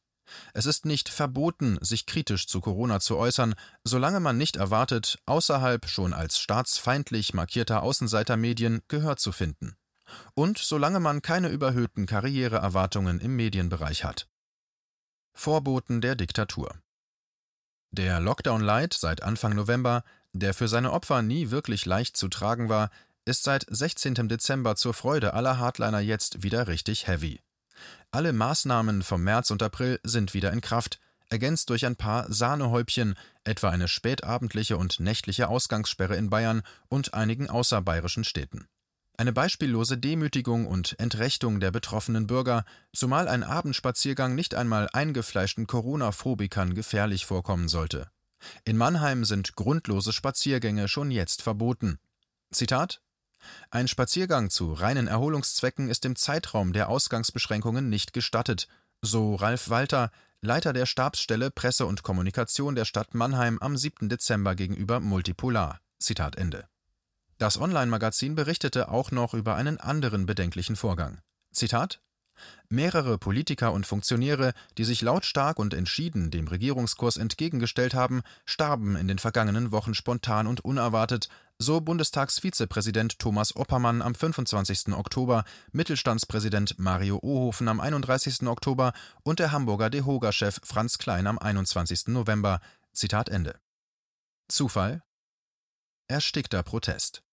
Es 0.53 0.65
ist 0.65 0.85
nicht 0.85 1.09
verboten, 1.09 1.77
sich 1.81 2.05
kritisch 2.05 2.47
zu 2.47 2.61
Corona 2.61 2.99
zu 2.99 3.17
äußern, 3.17 3.55
solange 3.83 4.19
man 4.19 4.37
nicht 4.37 4.55
erwartet, 4.55 5.19
außerhalb 5.25 5.87
schon 5.87 6.13
als 6.13 6.39
staatsfeindlich 6.39 7.33
markierter 7.33 7.83
Außenseitermedien 7.83 8.81
Gehör 8.87 9.17
zu 9.17 9.31
finden. 9.31 9.75
Und 10.33 10.57
solange 10.57 10.99
man 10.99 11.21
keine 11.21 11.49
überhöhten 11.49 12.05
Karriereerwartungen 12.05 13.19
im 13.19 13.35
Medienbereich 13.35 14.03
hat. 14.03 14.27
Vorboten 15.33 16.01
der 16.01 16.15
Diktatur. 16.15 16.75
Der 17.91 18.19
Lockdown 18.19 18.61
Light 18.61 18.93
seit 18.93 19.23
Anfang 19.23 19.55
November, 19.55 20.03
der 20.33 20.53
für 20.53 20.67
seine 20.67 20.91
Opfer 20.91 21.21
nie 21.21 21.51
wirklich 21.51 21.85
leicht 21.85 22.15
zu 22.15 22.29
tragen 22.29 22.69
war, 22.69 22.89
ist 23.25 23.43
seit 23.43 23.65
16. 23.69 24.27
Dezember 24.27 24.75
zur 24.75 24.93
Freude 24.93 25.33
aller 25.33 25.57
Hardliner 25.57 25.99
jetzt 25.99 26.43
wieder 26.43 26.67
richtig 26.67 27.07
heavy. 27.07 27.41
Alle 28.11 28.33
Maßnahmen 28.33 29.03
vom 29.03 29.23
März 29.23 29.51
und 29.51 29.63
April 29.63 29.99
sind 30.03 30.33
wieder 30.33 30.51
in 30.51 30.61
Kraft, 30.61 30.99
ergänzt 31.29 31.69
durch 31.69 31.85
ein 31.85 31.95
paar 31.95 32.31
Sahnehäubchen, 32.31 33.15
etwa 33.43 33.69
eine 33.69 33.87
spätabendliche 33.87 34.77
und 34.77 34.99
nächtliche 34.99 35.47
Ausgangssperre 35.47 36.15
in 36.15 36.29
Bayern 36.29 36.61
und 36.89 37.13
einigen 37.13 37.49
außerbayerischen 37.49 38.23
Städten. 38.23 38.67
Eine 39.21 39.33
beispiellose 39.33 39.99
Demütigung 39.99 40.65
und 40.65 40.99
Entrechtung 40.99 41.59
der 41.59 41.69
betroffenen 41.69 42.25
Bürger, 42.25 42.65
zumal 42.91 43.27
ein 43.27 43.43
Abendspaziergang 43.43 44.33
nicht 44.33 44.55
einmal 44.55 44.89
eingefleischten 44.93 45.67
Corona-Phobikern 45.67 46.73
gefährlich 46.73 47.27
vorkommen 47.27 47.67
sollte. 47.67 48.09
In 48.63 48.77
Mannheim 48.77 49.23
sind 49.23 49.55
grundlose 49.55 50.11
Spaziergänge 50.11 50.87
schon 50.87 51.11
jetzt 51.11 51.43
verboten. 51.43 51.99
Zitat 52.51 53.03
Ein 53.69 53.87
Spaziergang 53.87 54.49
zu 54.49 54.73
reinen 54.73 55.05
Erholungszwecken 55.05 55.87
ist 55.87 56.03
im 56.03 56.15
Zeitraum 56.15 56.73
der 56.73 56.89
Ausgangsbeschränkungen 56.89 57.91
nicht 57.91 58.13
gestattet, 58.13 58.67
so 59.03 59.35
Ralf 59.35 59.69
Walter, 59.69 60.09
Leiter 60.41 60.73
der 60.73 60.87
Stabsstelle 60.87 61.51
Presse 61.51 61.85
und 61.85 62.01
Kommunikation 62.01 62.73
der 62.73 62.85
Stadt 62.85 63.13
Mannheim 63.13 63.59
am 63.59 63.77
7. 63.77 64.09
Dezember 64.09 64.55
gegenüber 64.55 64.99
Multipolar. 64.99 65.79
Zitat 65.99 66.37
Ende. 66.37 66.70
Das 67.41 67.59
Online-Magazin 67.59 68.35
berichtete 68.35 68.89
auch 68.89 69.09
noch 69.09 69.33
über 69.33 69.55
einen 69.55 69.79
anderen 69.79 70.27
bedenklichen 70.27 70.75
Vorgang. 70.75 71.21
Zitat 71.51 71.99
Mehrere 72.69 73.17
Politiker 73.17 73.73
und 73.73 73.87
Funktionäre, 73.87 74.53
die 74.77 74.83
sich 74.83 75.01
lautstark 75.01 75.57
und 75.57 75.73
entschieden 75.73 76.29
dem 76.29 76.47
Regierungskurs 76.47 77.17
entgegengestellt 77.17 77.95
haben, 77.95 78.21
starben 78.45 78.95
in 78.95 79.07
den 79.07 79.17
vergangenen 79.17 79.71
Wochen 79.71 79.95
spontan 79.95 80.45
und 80.45 80.63
unerwartet, 80.63 81.29
so 81.57 81.81
Bundestagsvizepräsident 81.81 83.17
Thomas 83.17 83.55
Oppermann 83.55 84.03
am 84.03 84.13
25. 84.13 84.89
Oktober, 84.89 85.43
Mittelstandspräsident 85.71 86.77
Mario 86.77 87.17
Ohofen 87.23 87.69
am 87.69 87.79
31. 87.79 88.43
Oktober 88.43 88.93
und 89.23 89.39
der 89.39 89.51
Hamburger 89.51 89.89
DEHOGA-Chef 89.89 90.59
Franz 90.63 90.99
Klein 90.99 91.25
am 91.25 91.39
21. 91.39 92.09
November. 92.09 92.61
Zitat 92.93 93.29
Ende. 93.29 93.59
Zufall? 94.47 95.01
Erstickter 96.07 96.61
Protest. 96.61 97.23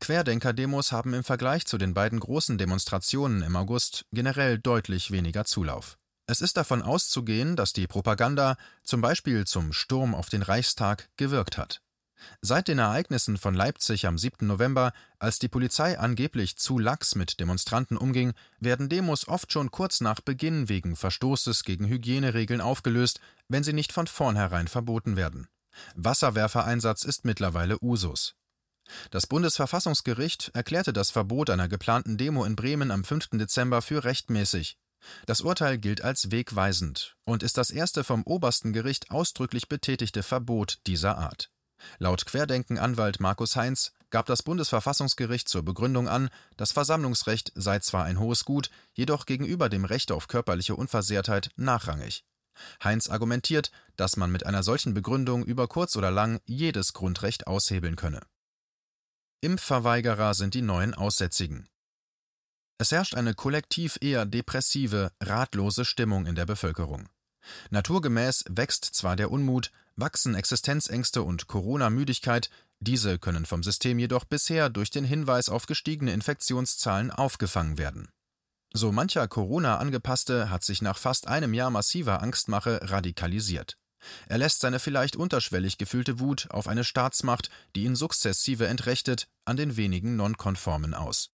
Querdenker-Demos 0.00 0.92
haben 0.92 1.14
im 1.14 1.24
Vergleich 1.24 1.66
zu 1.66 1.78
den 1.78 1.94
beiden 1.94 2.20
großen 2.20 2.58
Demonstrationen 2.58 3.42
im 3.42 3.56
August 3.56 4.06
generell 4.12 4.58
deutlich 4.58 5.10
weniger 5.10 5.44
Zulauf. 5.44 5.98
Es 6.26 6.40
ist 6.40 6.56
davon 6.56 6.82
auszugehen, 6.82 7.56
dass 7.56 7.72
die 7.72 7.86
Propaganda, 7.86 8.56
zum 8.82 9.00
Beispiel 9.00 9.46
zum 9.46 9.72
Sturm 9.72 10.14
auf 10.14 10.28
den 10.28 10.42
Reichstag, 10.42 11.08
gewirkt 11.16 11.56
hat. 11.56 11.80
Seit 12.40 12.68
den 12.68 12.78
Ereignissen 12.78 13.38
von 13.38 13.54
Leipzig 13.54 14.06
am 14.06 14.18
7. 14.18 14.46
November, 14.46 14.92
als 15.18 15.38
die 15.38 15.48
Polizei 15.48 15.98
angeblich 15.98 16.56
zu 16.56 16.78
lax 16.78 17.14
mit 17.14 17.40
Demonstranten 17.40 17.96
umging, 17.96 18.34
werden 18.58 18.88
Demos 18.88 19.26
oft 19.28 19.52
schon 19.52 19.70
kurz 19.70 20.00
nach 20.00 20.20
Beginn 20.20 20.68
wegen 20.68 20.96
Verstoßes 20.96 21.64
gegen 21.64 21.86
Hygieneregeln 21.86 22.60
aufgelöst, 22.60 23.20
wenn 23.48 23.62
sie 23.62 23.72
nicht 23.72 23.92
von 23.92 24.06
vornherein 24.06 24.68
verboten 24.68 25.16
werden. 25.16 25.48
Wasserwerfereinsatz 25.94 27.04
ist 27.04 27.24
mittlerweile 27.24 27.78
Usus. 27.80 28.34
Das 29.10 29.26
Bundesverfassungsgericht 29.26 30.50
erklärte 30.54 30.92
das 30.92 31.10
Verbot 31.10 31.50
einer 31.50 31.68
geplanten 31.68 32.16
Demo 32.16 32.44
in 32.44 32.56
Bremen 32.56 32.90
am 32.90 33.04
5. 33.04 33.30
Dezember 33.32 33.82
für 33.82 34.04
rechtmäßig. 34.04 34.78
Das 35.26 35.40
Urteil 35.40 35.78
gilt 35.78 36.02
als 36.02 36.30
wegweisend 36.30 37.16
und 37.24 37.42
ist 37.42 37.56
das 37.56 37.70
erste 37.70 38.04
vom 38.04 38.22
obersten 38.24 38.72
Gericht 38.72 39.10
ausdrücklich 39.10 39.68
betätigte 39.68 40.22
Verbot 40.22 40.78
dieser 40.86 41.18
Art. 41.18 41.50
Laut 41.98 42.26
Querdenken-Anwalt 42.26 43.20
Markus 43.20 43.54
Heinz 43.54 43.92
gab 44.10 44.26
das 44.26 44.42
Bundesverfassungsgericht 44.42 45.48
zur 45.48 45.62
Begründung 45.62 46.08
an, 46.08 46.30
das 46.56 46.72
Versammlungsrecht 46.72 47.52
sei 47.54 47.78
zwar 47.78 48.04
ein 48.04 48.18
hohes 48.18 48.44
Gut, 48.44 48.70
jedoch 48.94 49.26
gegenüber 49.26 49.68
dem 49.68 49.84
Recht 49.84 50.10
auf 50.10 50.28
körperliche 50.28 50.74
Unversehrtheit 50.74 51.50
nachrangig. 51.56 52.24
Heinz 52.82 53.08
argumentiert, 53.08 53.70
dass 53.96 54.16
man 54.16 54.32
mit 54.32 54.44
einer 54.44 54.64
solchen 54.64 54.94
Begründung 54.94 55.44
über 55.44 55.68
kurz 55.68 55.94
oder 55.94 56.10
lang 56.10 56.40
jedes 56.46 56.92
Grundrecht 56.92 57.46
aushebeln 57.46 57.94
könne. 57.94 58.20
Impfverweigerer 59.40 60.34
sind 60.34 60.54
die 60.54 60.62
neuen 60.62 60.94
Aussätzigen. 60.94 61.68
Es 62.78 62.90
herrscht 62.90 63.14
eine 63.14 63.34
kollektiv 63.34 63.96
eher 64.00 64.26
depressive, 64.26 65.12
ratlose 65.20 65.84
Stimmung 65.84 66.26
in 66.26 66.34
der 66.34 66.46
Bevölkerung. 66.46 67.08
Naturgemäß 67.70 68.44
wächst 68.48 68.84
zwar 68.84 69.14
der 69.14 69.30
Unmut, 69.30 69.70
wachsen 69.94 70.34
Existenzängste 70.34 71.22
und 71.22 71.46
Corona-Müdigkeit, 71.46 72.50
diese 72.80 73.18
können 73.18 73.46
vom 73.46 73.62
System 73.62 73.98
jedoch 73.98 74.24
bisher 74.24 74.70
durch 74.70 74.90
den 74.90 75.04
Hinweis 75.04 75.48
auf 75.48 75.66
gestiegene 75.66 76.12
Infektionszahlen 76.12 77.10
aufgefangen 77.12 77.78
werden. 77.78 78.08
So 78.72 78.92
mancher 78.92 79.26
Corona-Angepasste 79.28 80.50
hat 80.50 80.62
sich 80.64 80.82
nach 80.82 80.98
fast 80.98 81.28
einem 81.28 81.54
Jahr 81.54 81.70
massiver 81.70 82.22
Angstmache 82.22 82.80
radikalisiert. 82.90 83.78
Er 84.28 84.38
lässt 84.38 84.60
seine 84.60 84.78
vielleicht 84.78 85.16
unterschwellig 85.16 85.78
gefühlte 85.78 86.20
Wut 86.20 86.50
auf 86.50 86.68
eine 86.68 86.84
Staatsmacht, 86.84 87.50
die 87.74 87.84
ihn 87.84 87.96
sukzessive 87.96 88.66
entrechtet, 88.66 89.28
an 89.44 89.56
den 89.56 89.76
wenigen 89.76 90.16
Nonkonformen 90.16 90.94
aus. 90.94 91.30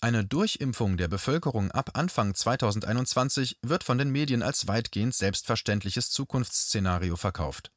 Eine 0.00 0.24
Durchimpfung 0.24 0.96
der 0.96 1.06
Bevölkerung 1.06 1.70
ab 1.70 1.90
Anfang 1.94 2.34
2021 2.34 3.58
wird 3.62 3.84
von 3.84 3.98
den 3.98 4.10
Medien 4.10 4.42
als 4.42 4.66
weitgehend 4.66 5.14
selbstverständliches 5.14 6.10
Zukunftsszenario 6.10 7.16
verkauft. 7.16 7.70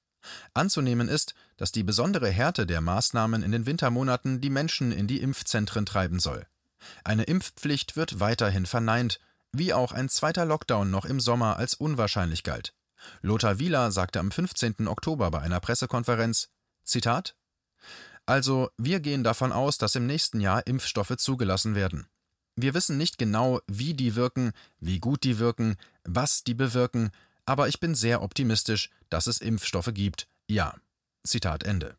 Anzunehmen 0.55 1.08
ist, 1.08 1.36
dass 1.58 1.72
die 1.72 1.84
besondere 1.84 2.29
Härte 2.29 2.65
der 2.65 2.82
Maßnahmen 2.82 3.44
in 3.44 3.51
den 3.51 3.67
Wintermonaten 3.67 4.41
die 4.41 4.50
Menschen 4.50 4.91
in 4.91 5.05
die 5.05 5.22
Impfzentren 5.22 5.86
treiben 5.86 6.20
soll. 6.20 6.48
Eine 7.03 7.24
Impfpflicht 7.24 7.96
wird 7.96 8.20
weiterhin 8.20 8.65
verneint, 8.65 9.20
wie 9.51 9.74
auch 9.74 9.91
ein 9.91 10.10
zweiter 10.10 10.46
Lockdown 10.46 10.89
noch 10.89 11.05
im 11.05 11.20
Sommer 11.20 11.58
als 11.58 11.75
unwahrscheinlich 11.75 12.44
galt. 12.44 12.74
Lothar 13.22 13.60
Wieler 13.60 13.92
sagte 13.92 14.20
am 14.20 14.32
15. 14.32 14.88
Oktober 14.88 15.32
bei 15.32 15.42
einer 15.42 15.60
Pressekonferenz: 15.60 16.50
Zitat 16.84 17.36
Also, 18.26 18.70
wir 18.78 19.00
gehen 19.00 19.24
davon 19.24 19.52
aus, 19.52 19.78
dass 19.78 19.96
im 19.96 20.06
nächsten 20.06 20.42
Jahr 20.42 20.66
Impfstoffe 20.68 21.16
zugelassen 21.18 21.76
werden. 21.76 22.08
Wir 22.56 22.74
wissen 22.74 22.98
nicht 22.98 23.18
genau, 23.18 23.60
wie 23.68 23.94
die 23.94 24.16
wirken, 24.16 24.52
wie 24.80 25.00
gut 25.00 25.24
die 25.24 25.40
wirken, 25.40 25.76
was 26.04 26.44
die 26.44 26.54
bewirken, 26.54 27.12
aber 27.46 27.68
ich 27.68 27.80
bin 27.80 27.96
sehr 27.96 28.22
optimistisch, 28.22 28.90
dass 29.10 29.28
es 29.28 29.42
Impfstoffe 29.42 29.94
gibt. 29.94 30.28
Ja. 30.48 30.76
Zitat 31.24 31.64
Ende. 31.64 31.98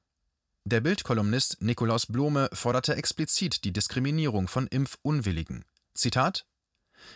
Der 0.65 0.81
Bildkolumnist 0.81 1.59
Nikolaus 1.61 2.07
Blome 2.07 2.49
forderte 2.53 2.97
explizit 2.97 3.65
die 3.65 3.73
Diskriminierung 3.73 4.49
von 4.49 4.67
Impfunwilligen. 4.67 5.65
Zitat 5.95 6.47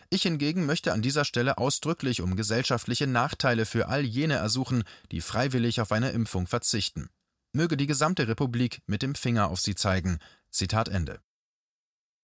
ich 0.09 0.23
hingegen 0.23 0.67
möchte 0.67 0.93
an 0.93 1.03
dieser 1.03 1.25
Stelle 1.25 1.59
ausdrücklich 1.59 2.21
um 2.21 2.37
gesellschaftliche 2.37 3.07
Nachteile 3.07 3.67
für 3.67 3.89
all 3.89 4.03
jene 4.03 4.35
ersuchen, 4.35 4.85
die 5.11 5.21
freiwillig 5.21 5.81
auf 5.81 5.93
eine 5.93 6.11
Impfung 6.11 6.47
verzichten. 6.47 7.11
Möge 7.53 7.77
die 7.77 7.87
gesamte 7.87 8.29
Republik 8.29 8.81
mit 8.87 9.03
dem 9.03 9.15
Finger 9.15 9.49
auf 9.49 9.61
sie 9.61 9.75
zeigen. 9.75 10.19
Zitat 10.51 10.89
Ende. 10.89 11.21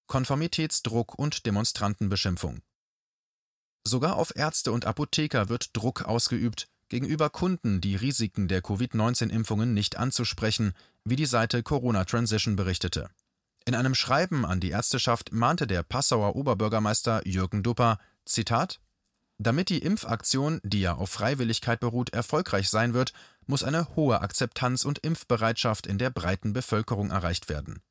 Konformitätsdruck 0.07 1.19
und 1.19 1.47
Demonstrantenbeschimpfung. 1.47 2.63
Sogar 3.85 4.17
auf 4.17 4.35
Ärzte 4.35 4.73
und 4.73 4.85
Apotheker 4.85 5.49
wird 5.49 5.77
Druck 5.77 6.03
ausgeübt, 6.03 6.69
gegenüber 6.89 7.31
Kunden 7.31 7.81
die 7.81 7.97
Risiken 7.97 8.49
der 8.49 8.63
Covid-19-Impfungen 8.63 9.75
nicht 9.75 9.97
anzusprechen, 9.97 10.75
wie 11.05 11.17
die 11.17 11.27
Seite 11.27 11.63
Corona 11.63 12.05
Transition 12.05 12.57
berichtete. 12.57 13.11
In 13.69 13.75
einem 13.75 13.97
Schreiben 13.97 14.47
an 14.47 14.61
die 14.61 14.71
Ärzteschaft 14.71 15.33
mahnte 15.33 15.67
der 15.67 15.83
Passauer 15.83 16.37
Oberbürgermeister 16.37 17.27
Jürgen 17.27 17.65
Dupper: 17.65 17.99
Zitat: 18.25 18.79
Damit 19.39 19.71
die 19.71 19.81
Impfaktion, 19.81 20.61
die 20.63 20.83
ja 20.83 20.95
auf 20.95 21.11
Freiwilligkeit 21.11 21.81
beruht, 21.81 22.11
erfolgreich 22.11 22.71
sein 22.71 22.95
wird, 22.95 23.13
muss 23.45 23.65
eine 23.65 23.97
hohe 23.97 24.21
Akzeptanz 24.21 24.85
und 24.85 25.01
Impfbereitschaft 25.01 25.89
in 25.89 25.99
der 25.99 26.11
breiten 26.11 26.53
Bevölkerung 26.53 27.11
erreicht 27.11 27.49
werden. 27.49 27.83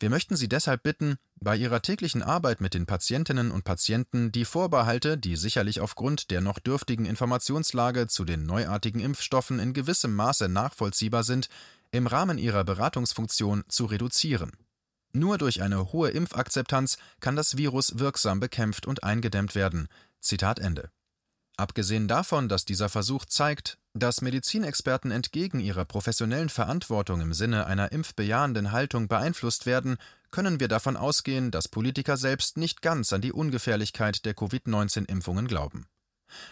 Wir 0.00 0.10
möchten 0.10 0.34
Sie 0.34 0.48
deshalb 0.48 0.82
bitten, 0.82 1.14
bei 1.36 1.54
Ihrer 1.54 1.80
täglichen 1.80 2.24
Arbeit 2.24 2.60
mit 2.60 2.74
den 2.74 2.86
Patientinnen 2.86 3.52
und 3.52 3.62
Patienten 3.62 4.32
die 4.32 4.44
Vorbehalte, 4.44 5.16
die 5.16 5.36
sicherlich 5.36 5.78
aufgrund 5.78 6.32
der 6.32 6.40
noch 6.40 6.58
dürftigen 6.58 7.04
Informationslage 7.04 8.08
zu 8.08 8.24
den 8.24 8.46
neuartigen 8.46 9.00
Impfstoffen 9.00 9.60
in 9.60 9.74
gewissem 9.74 10.12
Maße 10.12 10.48
nachvollziehbar 10.48 11.22
sind, 11.22 11.48
im 11.92 12.08
Rahmen 12.08 12.36
Ihrer 12.36 12.64
Beratungsfunktion 12.64 13.62
zu 13.68 13.84
reduzieren. 13.84 14.50
Nur 15.12 15.38
durch 15.38 15.62
eine 15.62 15.92
hohe 15.92 16.10
Impfakzeptanz 16.10 16.98
kann 17.20 17.36
das 17.36 17.56
Virus 17.56 17.98
wirksam 17.98 18.40
bekämpft 18.40 18.86
und 18.86 19.02
eingedämmt 19.02 19.54
werden. 19.54 19.88
Zitat 20.20 20.58
Ende. 20.58 20.90
Abgesehen 21.56 22.08
davon, 22.08 22.48
dass 22.48 22.64
dieser 22.64 22.88
Versuch 22.88 23.26
zeigt, 23.26 23.76
dass 23.92 24.22
Medizinexperten 24.22 25.10
entgegen 25.10 25.60
ihrer 25.60 25.84
professionellen 25.84 26.48
Verantwortung 26.48 27.20
im 27.20 27.34
Sinne 27.34 27.66
einer 27.66 27.92
impfbejahenden 27.92 28.72
Haltung 28.72 29.08
beeinflusst 29.08 29.66
werden, 29.66 29.98
können 30.30 30.60
wir 30.60 30.68
davon 30.68 30.96
ausgehen, 30.96 31.50
dass 31.50 31.68
Politiker 31.68 32.16
selbst 32.16 32.56
nicht 32.56 32.80
ganz 32.80 33.12
an 33.12 33.20
die 33.20 33.32
Ungefährlichkeit 33.32 34.24
der 34.24 34.34
Covid-19-Impfungen 34.34 35.48
glauben. 35.48 35.86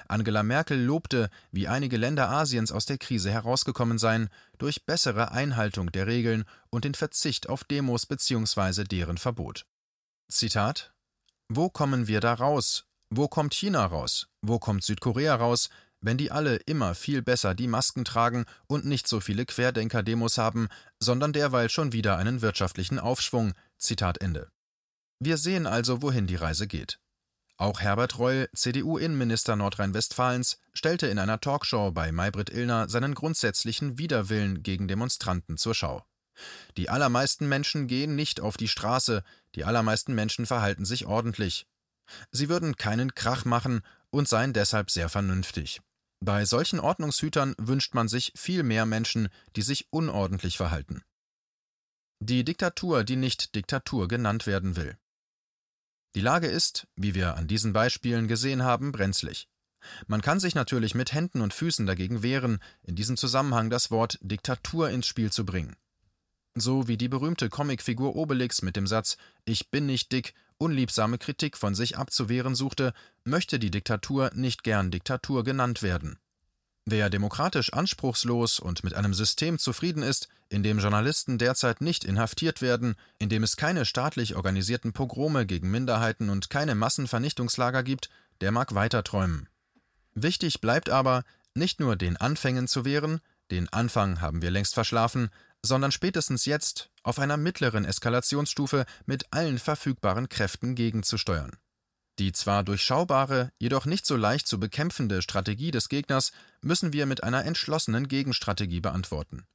Angela 0.08 0.42
Merkel 0.42 0.82
lobte, 0.82 1.30
wie 1.52 1.68
einige 1.68 1.96
Länder 1.96 2.28
Asiens 2.30 2.72
aus 2.72 2.86
der 2.86 2.98
Krise 2.98 3.30
herausgekommen 3.30 3.98
seien, 3.98 4.28
durch 4.58 4.86
bessere 4.86 5.32
Einhaltung 5.32 5.92
der 5.92 6.06
Regeln 6.06 6.44
und 6.70 6.84
den 6.84 6.94
Verzicht 6.94 7.48
auf 7.48 7.64
Demos 7.64 8.06
bzw. 8.06 8.84
deren 8.84 9.18
Verbot. 9.18 9.66
Zitat 10.28 10.92
Wo 11.48 11.70
kommen 11.70 12.06
wir 12.08 12.20
da 12.20 12.34
raus? 12.34 12.84
Wo 13.10 13.28
kommt 13.28 13.54
China 13.54 13.86
raus? 13.86 14.28
Wo 14.42 14.58
kommt 14.58 14.84
Südkorea 14.84 15.34
raus, 15.34 15.70
wenn 16.00 16.18
die 16.18 16.30
alle 16.30 16.56
immer 16.56 16.94
viel 16.94 17.22
besser 17.22 17.54
die 17.54 17.66
Masken 17.66 18.04
tragen 18.04 18.44
und 18.66 18.84
nicht 18.84 19.08
so 19.08 19.20
viele 19.20 19.46
Querdenker-Demos 19.46 20.38
haben, 20.38 20.68
sondern 21.00 21.32
derweil 21.32 21.70
schon 21.70 21.92
wieder 21.92 22.16
einen 22.18 22.42
wirtschaftlichen 22.42 22.98
Aufschwung? 22.98 23.54
Zitat 23.78 24.18
Ende. 24.18 24.50
Wir 25.20 25.36
sehen 25.36 25.66
also, 25.66 26.02
wohin 26.02 26.26
die 26.26 26.36
Reise 26.36 26.66
geht. 26.66 27.00
Auch 27.58 27.80
Herbert 27.80 28.20
Reul, 28.20 28.48
CDU-Innenminister 28.54 29.56
Nordrhein-Westfalens, 29.56 30.60
stellte 30.72 31.08
in 31.08 31.18
einer 31.18 31.40
Talkshow 31.40 31.90
bei 31.90 32.12
Maybrit 32.12 32.50
Illner 32.50 32.88
seinen 32.88 33.16
grundsätzlichen 33.16 33.98
Widerwillen 33.98 34.62
gegen 34.62 34.86
Demonstranten 34.86 35.56
zur 35.56 35.74
Schau. 35.74 36.06
Die 36.76 36.88
allermeisten 36.88 37.48
Menschen 37.48 37.88
gehen 37.88 38.14
nicht 38.14 38.40
auf 38.40 38.56
die 38.56 38.68
Straße, 38.68 39.24
die 39.56 39.64
allermeisten 39.64 40.14
Menschen 40.14 40.46
verhalten 40.46 40.84
sich 40.84 41.06
ordentlich. 41.06 41.66
Sie 42.30 42.48
würden 42.48 42.76
keinen 42.76 43.16
Krach 43.16 43.44
machen 43.44 43.80
und 44.10 44.28
seien 44.28 44.52
deshalb 44.52 44.88
sehr 44.92 45.08
vernünftig. 45.08 45.80
Bei 46.20 46.44
solchen 46.44 46.78
Ordnungshütern 46.78 47.56
wünscht 47.58 47.92
man 47.92 48.06
sich 48.06 48.32
viel 48.36 48.62
mehr 48.62 48.86
Menschen, 48.86 49.30
die 49.56 49.62
sich 49.62 49.88
unordentlich 49.90 50.56
verhalten. 50.56 51.02
Die 52.20 52.44
Diktatur, 52.44 53.02
die 53.02 53.16
nicht 53.16 53.56
Diktatur 53.56 54.06
genannt 54.06 54.46
werden 54.46 54.76
will. 54.76 54.96
Die 56.14 56.20
Lage 56.20 56.46
ist, 56.46 56.86
wie 56.96 57.14
wir 57.14 57.36
an 57.36 57.46
diesen 57.46 57.72
Beispielen 57.72 58.28
gesehen 58.28 58.62
haben, 58.62 58.92
brenzlig. 58.92 59.48
Man 60.06 60.22
kann 60.22 60.40
sich 60.40 60.54
natürlich 60.54 60.94
mit 60.94 61.12
Händen 61.12 61.40
und 61.40 61.54
Füßen 61.54 61.86
dagegen 61.86 62.22
wehren, 62.22 62.58
in 62.82 62.96
diesem 62.96 63.16
Zusammenhang 63.16 63.70
das 63.70 63.90
Wort 63.90 64.18
Diktatur 64.20 64.90
ins 64.90 65.06
Spiel 65.06 65.30
zu 65.30 65.44
bringen. 65.44 65.76
So 66.54 66.88
wie 66.88 66.96
die 66.96 67.08
berühmte 67.08 67.48
Comicfigur 67.48 68.16
Obelix 68.16 68.62
mit 68.62 68.74
dem 68.74 68.86
Satz 68.86 69.16
Ich 69.44 69.70
bin 69.70 69.86
nicht 69.86 70.10
dick 70.10 70.34
unliebsame 70.58 71.18
Kritik 71.18 71.56
von 71.56 71.74
sich 71.74 71.96
abzuwehren 71.96 72.54
suchte, 72.54 72.92
möchte 73.24 73.58
die 73.58 73.70
Diktatur 73.70 74.32
nicht 74.34 74.64
gern 74.64 74.90
Diktatur 74.90 75.44
genannt 75.44 75.82
werden. 75.82 76.18
Wer 76.90 77.10
demokratisch 77.10 77.74
anspruchslos 77.74 78.58
und 78.58 78.82
mit 78.82 78.94
einem 78.94 79.12
System 79.12 79.58
zufrieden 79.58 80.02
ist, 80.02 80.26
in 80.48 80.62
dem 80.62 80.78
Journalisten 80.78 81.36
derzeit 81.36 81.82
nicht 81.82 82.02
inhaftiert 82.02 82.62
werden, 82.62 82.94
in 83.18 83.28
dem 83.28 83.42
es 83.42 83.58
keine 83.58 83.84
staatlich 83.84 84.36
organisierten 84.36 84.94
Pogrome 84.94 85.44
gegen 85.44 85.70
Minderheiten 85.70 86.30
und 86.30 86.48
keine 86.48 86.74
Massenvernichtungslager 86.74 87.82
gibt, 87.82 88.08
der 88.40 88.52
mag 88.52 88.74
weiter 88.74 89.04
träumen. 89.04 89.50
Wichtig 90.14 90.62
bleibt 90.62 90.88
aber, 90.88 91.24
nicht 91.52 91.78
nur 91.78 91.94
den 91.94 92.16
Anfängen 92.16 92.68
zu 92.68 92.86
wehren, 92.86 93.20
den 93.50 93.68
Anfang 93.68 94.22
haben 94.22 94.40
wir 94.40 94.50
längst 94.50 94.72
verschlafen, 94.72 95.28
sondern 95.60 95.92
spätestens 95.92 96.46
jetzt 96.46 96.88
auf 97.02 97.18
einer 97.18 97.36
mittleren 97.36 97.84
Eskalationsstufe 97.84 98.86
mit 99.04 99.30
allen 99.30 99.58
verfügbaren 99.58 100.30
Kräften 100.30 100.74
gegenzusteuern. 100.74 101.52
Die 102.18 102.32
zwar 102.32 102.64
durchschaubare, 102.64 103.52
jedoch 103.58 103.86
nicht 103.86 104.04
so 104.04 104.16
leicht 104.16 104.48
zu 104.48 104.58
bekämpfende 104.58 105.22
Strategie 105.22 105.70
des 105.70 105.88
Gegners 105.88 106.32
müssen 106.60 106.92
wir 106.92 107.06
mit 107.06 107.22
einer 107.22 107.44
entschlossenen 107.44 108.08
Gegenstrategie 108.08 108.80
beantworten. 108.80 109.46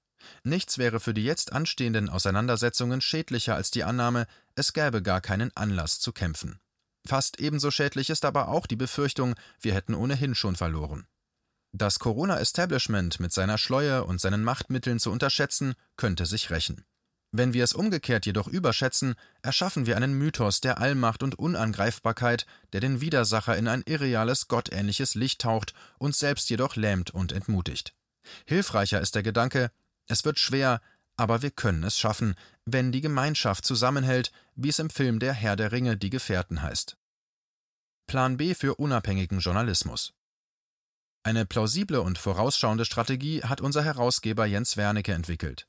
Nichts 0.43 0.77
wäre 0.77 1.01
für 1.01 1.13
die 1.13 1.25
jetzt 1.25 1.51
anstehenden 1.51 2.09
Auseinandersetzungen 2.09 3.01
schädlicher 3.01 3.55
als 3.55 3.71
die 3.71 3.83
Annahme, 3.83 4.27
es 4.55 4.71
gäbe 4.71 5.01
gar 5.01 5.19
keinen 5.19 5.51
Anlass 5.55 5.99
zu 5.99 6.13
kämpfen. 6.13 6.59
Fast 7.05 7.41
ebenso 7.41 7.69
schädlich 7.69 8.09
ist 8.09 8.23
aber 8.23 8.47
auch 8.47 8.65
die 8.65 8.77
Befürchtung, 8.77 9.35
wir 9.59 9.73
hätten 9.73 9.93
ohnehin 9.93 10.33
schon 10.33 10.55
verloren. 10.55 11.05
Das 11.73 11.99
Corona-Establishment 11.99 13.19
mit 13.19 13.33
seiner 13.33 13.57
Schleue 13.57 14.05
und 14.05 14.21
seinen 14.21 14.43
Machtmitteln 14.43 14.99
zu 14.99 15.11
unterschätzen, 15.11 15.73
könnte 15.97 16.25
sich 16.25 16.49
rächen. 16.49 16.85
Wenn 17.35 17.53
wir 17.53 17.63
es 17.63 17.73
umgekehrt 17.73 18.27
jedoch 18.27 18.47
überschätzen, 18.47 19.15
erschaffen 19.41 19.87
wir 19.87 19.97
einen 19.97 20.13
Mythos 20.13 20.61
der 20.61 20.77
Allmacht 20.77 21.23
und 21.23 21.33
Unangreifbarkeit, 21.33 22.45
der 22.73 22.79
den 22.79 23.01
Widersacher 23.01 23.57
in 23.57 23.67
ein 23.67 23.81
irreales, 23.87 24.47
gottähnliches 24.47 25.15
Licht 25.15 25.41
taucht, 25.41 25.73
uns 25.97 26.19
selbst 26.19 26.51
jedoch 26.51 26.75
lähmt 26.75 27.09
und 27.09 27.31
entmutigt. 27.31 27.95
Hilfreicher 28.45 29.01
ist 29.01 29.15
der 29.15 29.23
Gedanke, 29.23 29.71
es 30.05 30.23
wird 30.25 30.37
schwer, 30.37 30.79
aber 31.17 31.41
wir 31.41 31.49
können 31.49 31.83
es 31.83 31.97
schaffen, 31.97 32.35
wenn 32.65 32.91
die 32.91 33.01
Gemeinschaft 33.01 33.65
zusammenhält, 33.65 34.31
wie 34.55 34.69
es 34.69 34.77
im 34.77 34.91
Film 34.91 35.17
Der 35.17 35.33
Herr 35.33 35.55
der 35.55 35.71
Ringe 35.71 35.97
die 35.97 36.11
Gefährten 36.11 36.61
heißt. 36.61 36.97
Plan 38.05 38.37
B 38.37 38.53
für 38.53 38.75
unabhängigen 38.75 39.39
Journalismus. 39.39 40.13
Eine 41.23 41.47
plausible 41.47 42.01
und 42.01 42.19
vorausschauende 42.19 42.85
Strategie 42.85 43.41
hat 43.41 43.59
unser 43.59 43.83
Herausgeber 43.83 44.45
Jens 44.45 44.77
Wernicke 44.77 45.13
entwickelt. 45.13 45.67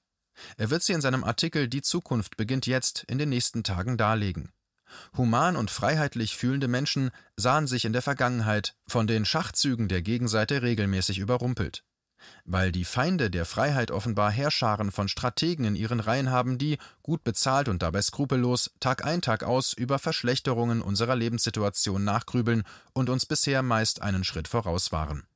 Er 0.56 0.70
wird 0.70 0.82
sie 0.82 0.92
in 0.92 1.00
seinem 1.00 1.24
Artikel 1.24 1.68
Die 1.68 1.82
Zukunft 1.82 2.36
beginnt 2.36 2.66
jetzt 2.66 3.04
in 3.08 3.18
den 3.18 3.28
nächsten 3.28 3.62
Tagen 3.62 3.96
darlegen. 3.96 4.50
Human 5.16 5.56
und 5.56 5.70
freiheitlich 5.70 6.36
fühlende 6.36 6.68
Menschen 6.68 7.10
sahen 7.36 7.66
sich 7.66 7.84
in 7.84 7.92
der 7.92 8.02
Vergangenheit 8.02 8.76
von 8.86 9.06
den 9.06 9.24
Schachzügen 9.24 9.88
der 9.88 10.02
Gegenseite 10.02 10.62
regelmäßig 10.62 11.18
überrumpelt. 11.18 11.84
weil 12.44 12.72
die 12.72 12.84
Feinde 12.84 13.30
der 13.30 13.44
Freiheit 13.44 13.90
offenbar 13.90 14.30
Heerscharen 14.30 14.90
von 14.90 15.08
Strategen 15.08 15.64
in 15.64 15.76
ihren 15.76 16.00
Reihen 16.00 16.30
haben, 16.30 16.58
die, 16.58 16.78
gut 17.02 17.24
bezahlt 17.24 17.68
und 17.68 17.82
dabei 17.82 18.02
skrupellos, 18.02 18.70
Tag 18.80 19.04
ein, 19.04 19.20
Tag 19.20 19.44
aus 19.44 19.72
über 19.72 19.98
Verschlechterungen 19.98 20.82
unserer 20.82 21.16
Lebenssituation 21.16 22.04
nachgrübeln 22.04 22.64
und 22.92 23.10
uns 23.10 23.26
bisher 23.26 23.62
meist 23.62 24.02
einen 24.02 24.24
Schritt 24.24 24.48
voraus 24.48 24.92
waren. 24.92 25.26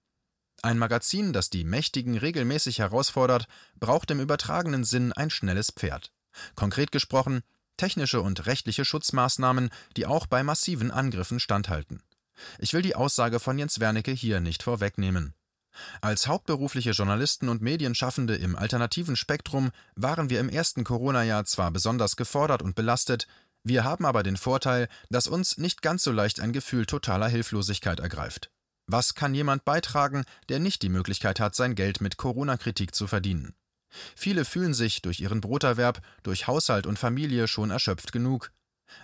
Ein 0.62 0.78
Magazin, 0.78 1.32
das 1.32 1.50
die 1.50 1.64
Mächtigen 1.64 2.18
regelmäßig 2.18 2.80
herausfordert, 2.80 3.46
braucht 3.78 4.10
im 4.10 4.20
übertragenen 4.20 4.84
Sinn 4.84 5.12
ein 5.12 5.30
schnelles 5.30 5.70
Pferd. 5.70 6.12
Konkret 6.56 6.90
gesprochen, 6.90 7.42
technische 7.76 8.20
und 8.20 8.46
rechtliche 8.46 8.84
Schutzmaßnahmen, 8.84 9.70
die 9.96 10.06
auch 10.06 10.26
bei 10.26 10.42
massiven 10.42 10.90
Angriffen 10.90 11.38
standhalten. 11.38 12.02
Ich 12.58 12.72
will 12.72 12.82
die 12.82 12.96
Aussage 12.96 13.40
von 13.40 13.58
Jens 13.58 13.80
Wernicke 13.80 14.12
hier 14.12 14.40
nicht 14.40 14.62
vorwegnehmen. 14.62 15.34
Als 16.00 16.26
hauptberufliche 16.26 16.90
Journalisten 16.90 17.48
und 17.48 17.62
Medienschaffende 17.62 18.34
im 18.34 18.56
alternativen 18.56 19.14
Spektrum 19.14 19.70
waren 19.94 20.28
wir 20.28 20.40
im 20.40 20.48
ersten 20.48 20.82
Corona-Jahr 20.82 21.44
zwar 21.44 21.70
besonders 21.70 22.16
gefordert 22.16 22.62
und 22.62 22.74
belastet, 22.74 23.28
wir 23.62 23.84
haben 23.84 24.06
aber 24.06 24.22
den 24.22 24.36
Vorteil, 24.36 24.88
dass 25.10 25.28
uns 25.28 25.58
nicht 25.58 25.82
ganz 25.82 26.02
so 26.02 26.10
leicht 26.10 26.40
ein 26.40 26.52
Gefühl 26.52 26.86
totaler 26.86 27.28
Hilflosigkeit 27.28 28.00
ergreift. 28.00 28.50
Was 28.90 29.14
kann 29.14 29.34
jemand 29.34 29.66
beitragen, 29.66 30.24
der 30.48 30.60
nicht 30.60 30.80
die 30.80 30.88
Möglichkeit 30.88 31.40
hat, 31.40 31.54
sein 31.54 31.74
Geld 31.74 32.00
mit 32.00 32.16
Corona-Kritik 32.16 32.94
zu 32.94 33.06
verdienen? 33.06 33.54
Viele 34.16 34.46
fühlen 34.46 34.72
sich 34.72 35.02
durch 35.02 35.20
ihren 35.20 35.42
Broterwerb, 35.42 36.00
durch 36.22 36.46
Haushalt 36.46 36.86
und 36.86 36.98
Familie 36.98 37.48
schon 37.48 37.70
erschöpft 37.70 38.12
genug. 38.12 38.50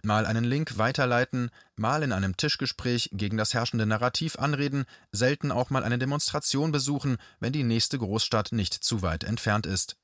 Mal 0.02 0.24
einen 0.24 0.44
Link 0.44 0.78
weiterleiten, 0.78 1.50
mal 1.76 2.02
in 2.02 2.12
einem 2.12 2.38
Tischgespräch 2.38 3.10
gegen 3.12 3.36
das 3.36 3.52
herrschende 3.52 3.84
Narrativ 3.84 4.38
anreden, 4.38 4.86
selten 5.12 5.52
auch 5.52 5.68
mal 5.68 5.84
eine 5.84 5.98
Demonstration 5.98 6.72
besuchen, 6.72 7.18
wenn 7.38 7.52
die 7.52 7.62
nächste 7.62 7.98
Großstadt 7.98 8.52
nicht 8.52 8.72
zu 8.72 9.02
weit 9.02 9.22
entfernt 9.22 9.66
ist. 9.66 9.96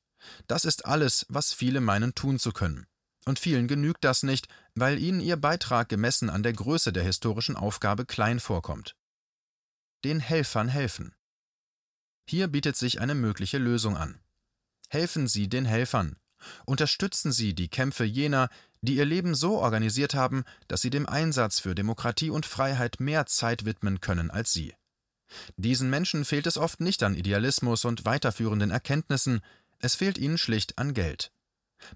Das 0.47 0.66
ist 0.66 0.85
alles, 0.85 1.25
was 1.31 1.55
viele 1.55 1.81
meinen 1.81 2.14
tun 2.14 2.38
zu 2.38 2.53
können. 2.53 2.87
Und 3.25 3.38
vielen 3.38 3.66
genügt 3.66 4.05
das 4.05 4.23
nicht, 4.23 4.49
weil 4.75 4.99
ihnen 4.99 5.21
ihr 5.21 5.38
Beitrag 5.38 5.88
gemessen 5.88 6.29
an 6.29 6.43
der 6.43 6.53
Größe 6.53 6.93
der 6.93 7.05
historischen 7.05 7.57
Aufgabe 7.57 8.05
klein 8.05 8.40
vorkommt. 8.40 8.95
Den 10.04 10.20
Helfern 10.20 10.68
helfen. 10.68 11.14
Hier 12.26 12.48
bietet 12.48 12.76
sich 12.76 13.00
eine 13.00 13.14
mögliche 13.14 13.58
Lösung 13.58 13.96
an. 13.96 14.20
Helfen 14.88 15.28
Sie 15.28 15.48
den 15.48 15.64
Helfern. 15.64 16.16
Unterstützen 16.64 17.32
Sie 17.32 17.54
die 17.54 17.68
Kämpfe 17.68 18.04
jener, 18.04 18.48
die 18.82 18.96
ihr 18.96 19.04
Leben 19.04 19.34
so 19.34 19.58
organisiert 19.58 20.14
haben, 20.14 20.44
dass 20.68 20.80
sie 20.80 20.90
dem 20.90 21.06
Einsatz 21.06 21.60
für 21.60 21.74
Demokratie 21.74 22.30
und 22.30 22.46
Freiheit 22.46 22.98
mehr 22.98 23.26
Zeit 23.26 23.64
widmen 23.64 24.00
können 24.00 24.30
als 24.30 24.52
Sie. 24.52 24.74
Diesen 25.56 25.90
Menschen 25.90 26.24
fehlt 26.24 26.46
es 26.46 26.56
oft 26.56 26.80
nicht 26.80 27.02
an 27.02 27.14
Idealismus 27.14 27.84
und 27.84 28.04
weiterführenden 28.04 28.70
Erkenntnissen, 28.70 29.42
es 29.78 29.94
fehlt 29.94 30.18
ihnen 30.18 30.38
schlicht 30.38 30.78
an 30.78 30.94
Geld. 30.94 31.30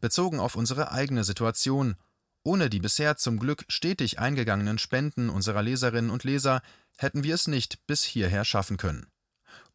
Bezogen 0.01 0.41
auf 0.41 0.57
unsere 0.57 0.93
eigene 0.93 1.25
Situation, 1.25 1.97
ohne 2.45 2.71
die 2.71 2.79
bisher 2.79 3.17
zum 3.17 3.39
Glück 3.39 3.65
stetig 3.69 4.19
eingegangenen 4.19 4.79
Spenden 4.79 5.31
unserer 5.31 5.63
Leserinnen 5.63 6.11
und 6.11 6.25
Leser 6.25 6.63
hätten 6.97 7.25
wir 7.25 7.35
es 7.35 7.49
nicht 7.49 7.85
bis 7.87 8.05
hierher 8.05 8.45
schaffen 8.45 8.77
können. 8.77 9.07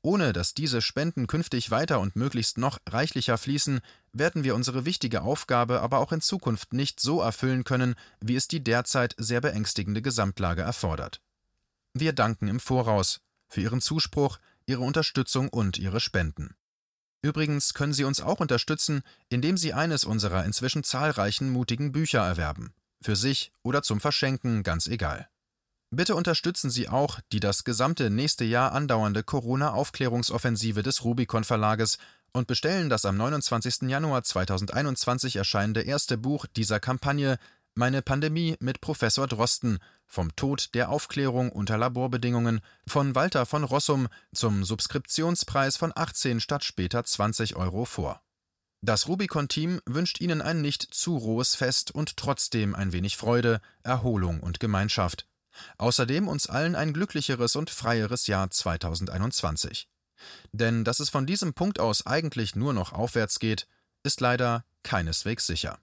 Ohne 0.01 0.31
dass 0.31 0.53
diese 0.53 0.81
Spenden 0.81 1.27
künftig 1.27 1.71
weiter 1.71 1.99
und 1.99 2.15
möglichst 2.15 2.57
noch 2.57 2.79
reichlicher 2.87 3.37
fließen, 3.37 3.81
werden 4.13 4.45
wir 4.45 4.55
unsere 4.55 4.85
wichtige 4.85 5.23
Aufgabe 5.23 5.81
aber 5.81 5.99
auch 5.99 6.13
in 6.13 6.21
Zukunft 6.21 6.71
nicht 6.71 7.01
so 7.01 7.21
erfüllen 7.21 7.65
können, 7.65 7.95
wie 8.21 8.35
es 8.35 8.47
die 8.47 8.63
derzeit 8.63 9.13
sehr 9.17 9.41
beängstigende 9.41 10.01
Gesamtlage 10.01 10.61
erfordert. 10.61 11.21
Wir 11.93 12.13
danken 12.13 12.47
im 12.47 12.61
Voraus 12.61 13.19
für 13.49 13.61
Ihren 13.61 13.81
Zuspruch, 13.81 14.39
Ihre 14.67 14.81
Unterstützung 14.81 15.49
und 15.49 15.77
Ihre 15.77 15.99
Spenden. 15.99 16.55
Übrigens 17.21 17.73
können 17.73 17.93
Sie 17.93 18.05
uns 18.05 18.21
auch 18.21 18.39
unterstützen, 18.39 19.01
indem 19.29 19.57
Sie 19.57 19.73
eines 19.73 20.05
unserer 20.05 20.45
inzwischen 20.45 20.83
zahlreichen 20.83 21.49
mutigen 21.49 21.91
Bücher 21.91 22.25
erwerben. 22.25 22.73
Für 23.01 23.15
sich 23.15 23.51
oder 23.63 23.81
zum 23.81 23.99
Verschenken, 23.99 24.63
ganz 24.63 24.87
egal. 24.87 25.29
Bitte 25.91 26.15
unterstützen 26.15 26.69
Sie 26.69 26.87
auch 26.87 27.19
die 27.31 27.39
das 27.39 27.63
gesamte 27.63 28.09
nächste 28.09 28.45
Jahr 28.45 28.73
andauernde 28.73 29.23
Corona-Aufklärungsoffensive 29.23 30.83
des 30.83 31.03
Rubicon 31.03 31.43
Verlages 31.43 31.97
und 32.31 32.47
bestellen 32.47 32.89
das 32.89 33.05
am 33.05 33.17
29. 33.17 33.89
Januar 33.89 34.23
2021 34.23 35.37
erscheinende 35.37 35.81
erste 35.81 36.17
Buch 36.17 36.45
dieser 36.45 36.79
Kampagne 36.79 37.39
Meine 37.75 38.01
Pandemie 38.01 38.57
mit 38.59 38.81
Professor 38.81 39.27
Drosten 39.27 39.79
vom 40.05 40.35
Tod 40.35 40.69
der 40.73 40.89
Aufklärung 40.89 41.51
unter 41.51 41.77
Laborbedingungen 41.77 42.61
von 42.87 43.15
Walter 43.15 43.45
von 43.45 43.63
Rossum 43.63 44.07
zum 44.33 44.63
Subskriptionspreis 44.63 45.77
von 45.77 45.93
18 45.95 46.39
statt 46.39 46.63
später 46.63 47.03
20 47.03 47.55
Euro 47.55 47.85
vor. 47.85 48.21
Das 48.81 49.07
Rubicon-Team 49.07 49.81
wünscht 49.85 50.21
Ihnen 50.21 50.41
ein 50.41 50.61
nicht 50.61 50.81
zu 50.81 51.17
rohes 51.17 51.55
Fest 51.55 51.91
und 51.91 52.15
trotzdem 52.17 52.75
ein 52.75 52.93
wenig 52.93 53.17
Freude, 53.17 53.61
Erholung 53.83 54.39
und 54.39 54.59
Gemeinschaft. 54.59 55.27
Außerdem 55.77 56.27
uns 56.27 56.47
allen 56.47 56.75
ein 56.75 56.93
glücklicheres 56.93 57.55
und 57.55 57.69
freieres 57.69 58.27
Jahr 58.27 58.49
2021. 58.49 59.89
Denn 60.51 60.83
dass 60.83 60.99
es 60.99 61.09
von 61.09 61.25
diesem 61.25 61.53
Punkt 61.53 61.79
aus 61.79 62.05
eigentlich 62.05 62.55
nur 62.55 62.73
noch 62.73 62.93
aufwärts 62.93 63.39
geht, 63.39 63.67
ist 64.03 64.21
leider 64.21 64.63
keineswegs 64.83 65.45
sicher. 65.45 65.77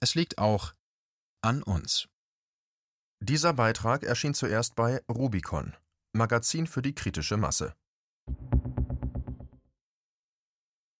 Es 0.00 0.14
liegt 0.14 0.36
auch 0.36 0.74
an 1.46 1.62
uns. 1.62 2.08
Dieser 3.20 3.52
Beitrag 3.52 4.02
erschien 4.02 4.34
zuerst 4.34 4.74
bei 4.74 5.00
Rubicon, 5.08 5.74
Magazin 6.12 6.66
für 6.66 6.82
die 6.82 6.92
kritische 6.92 7.36
Masse. 7.36 7.76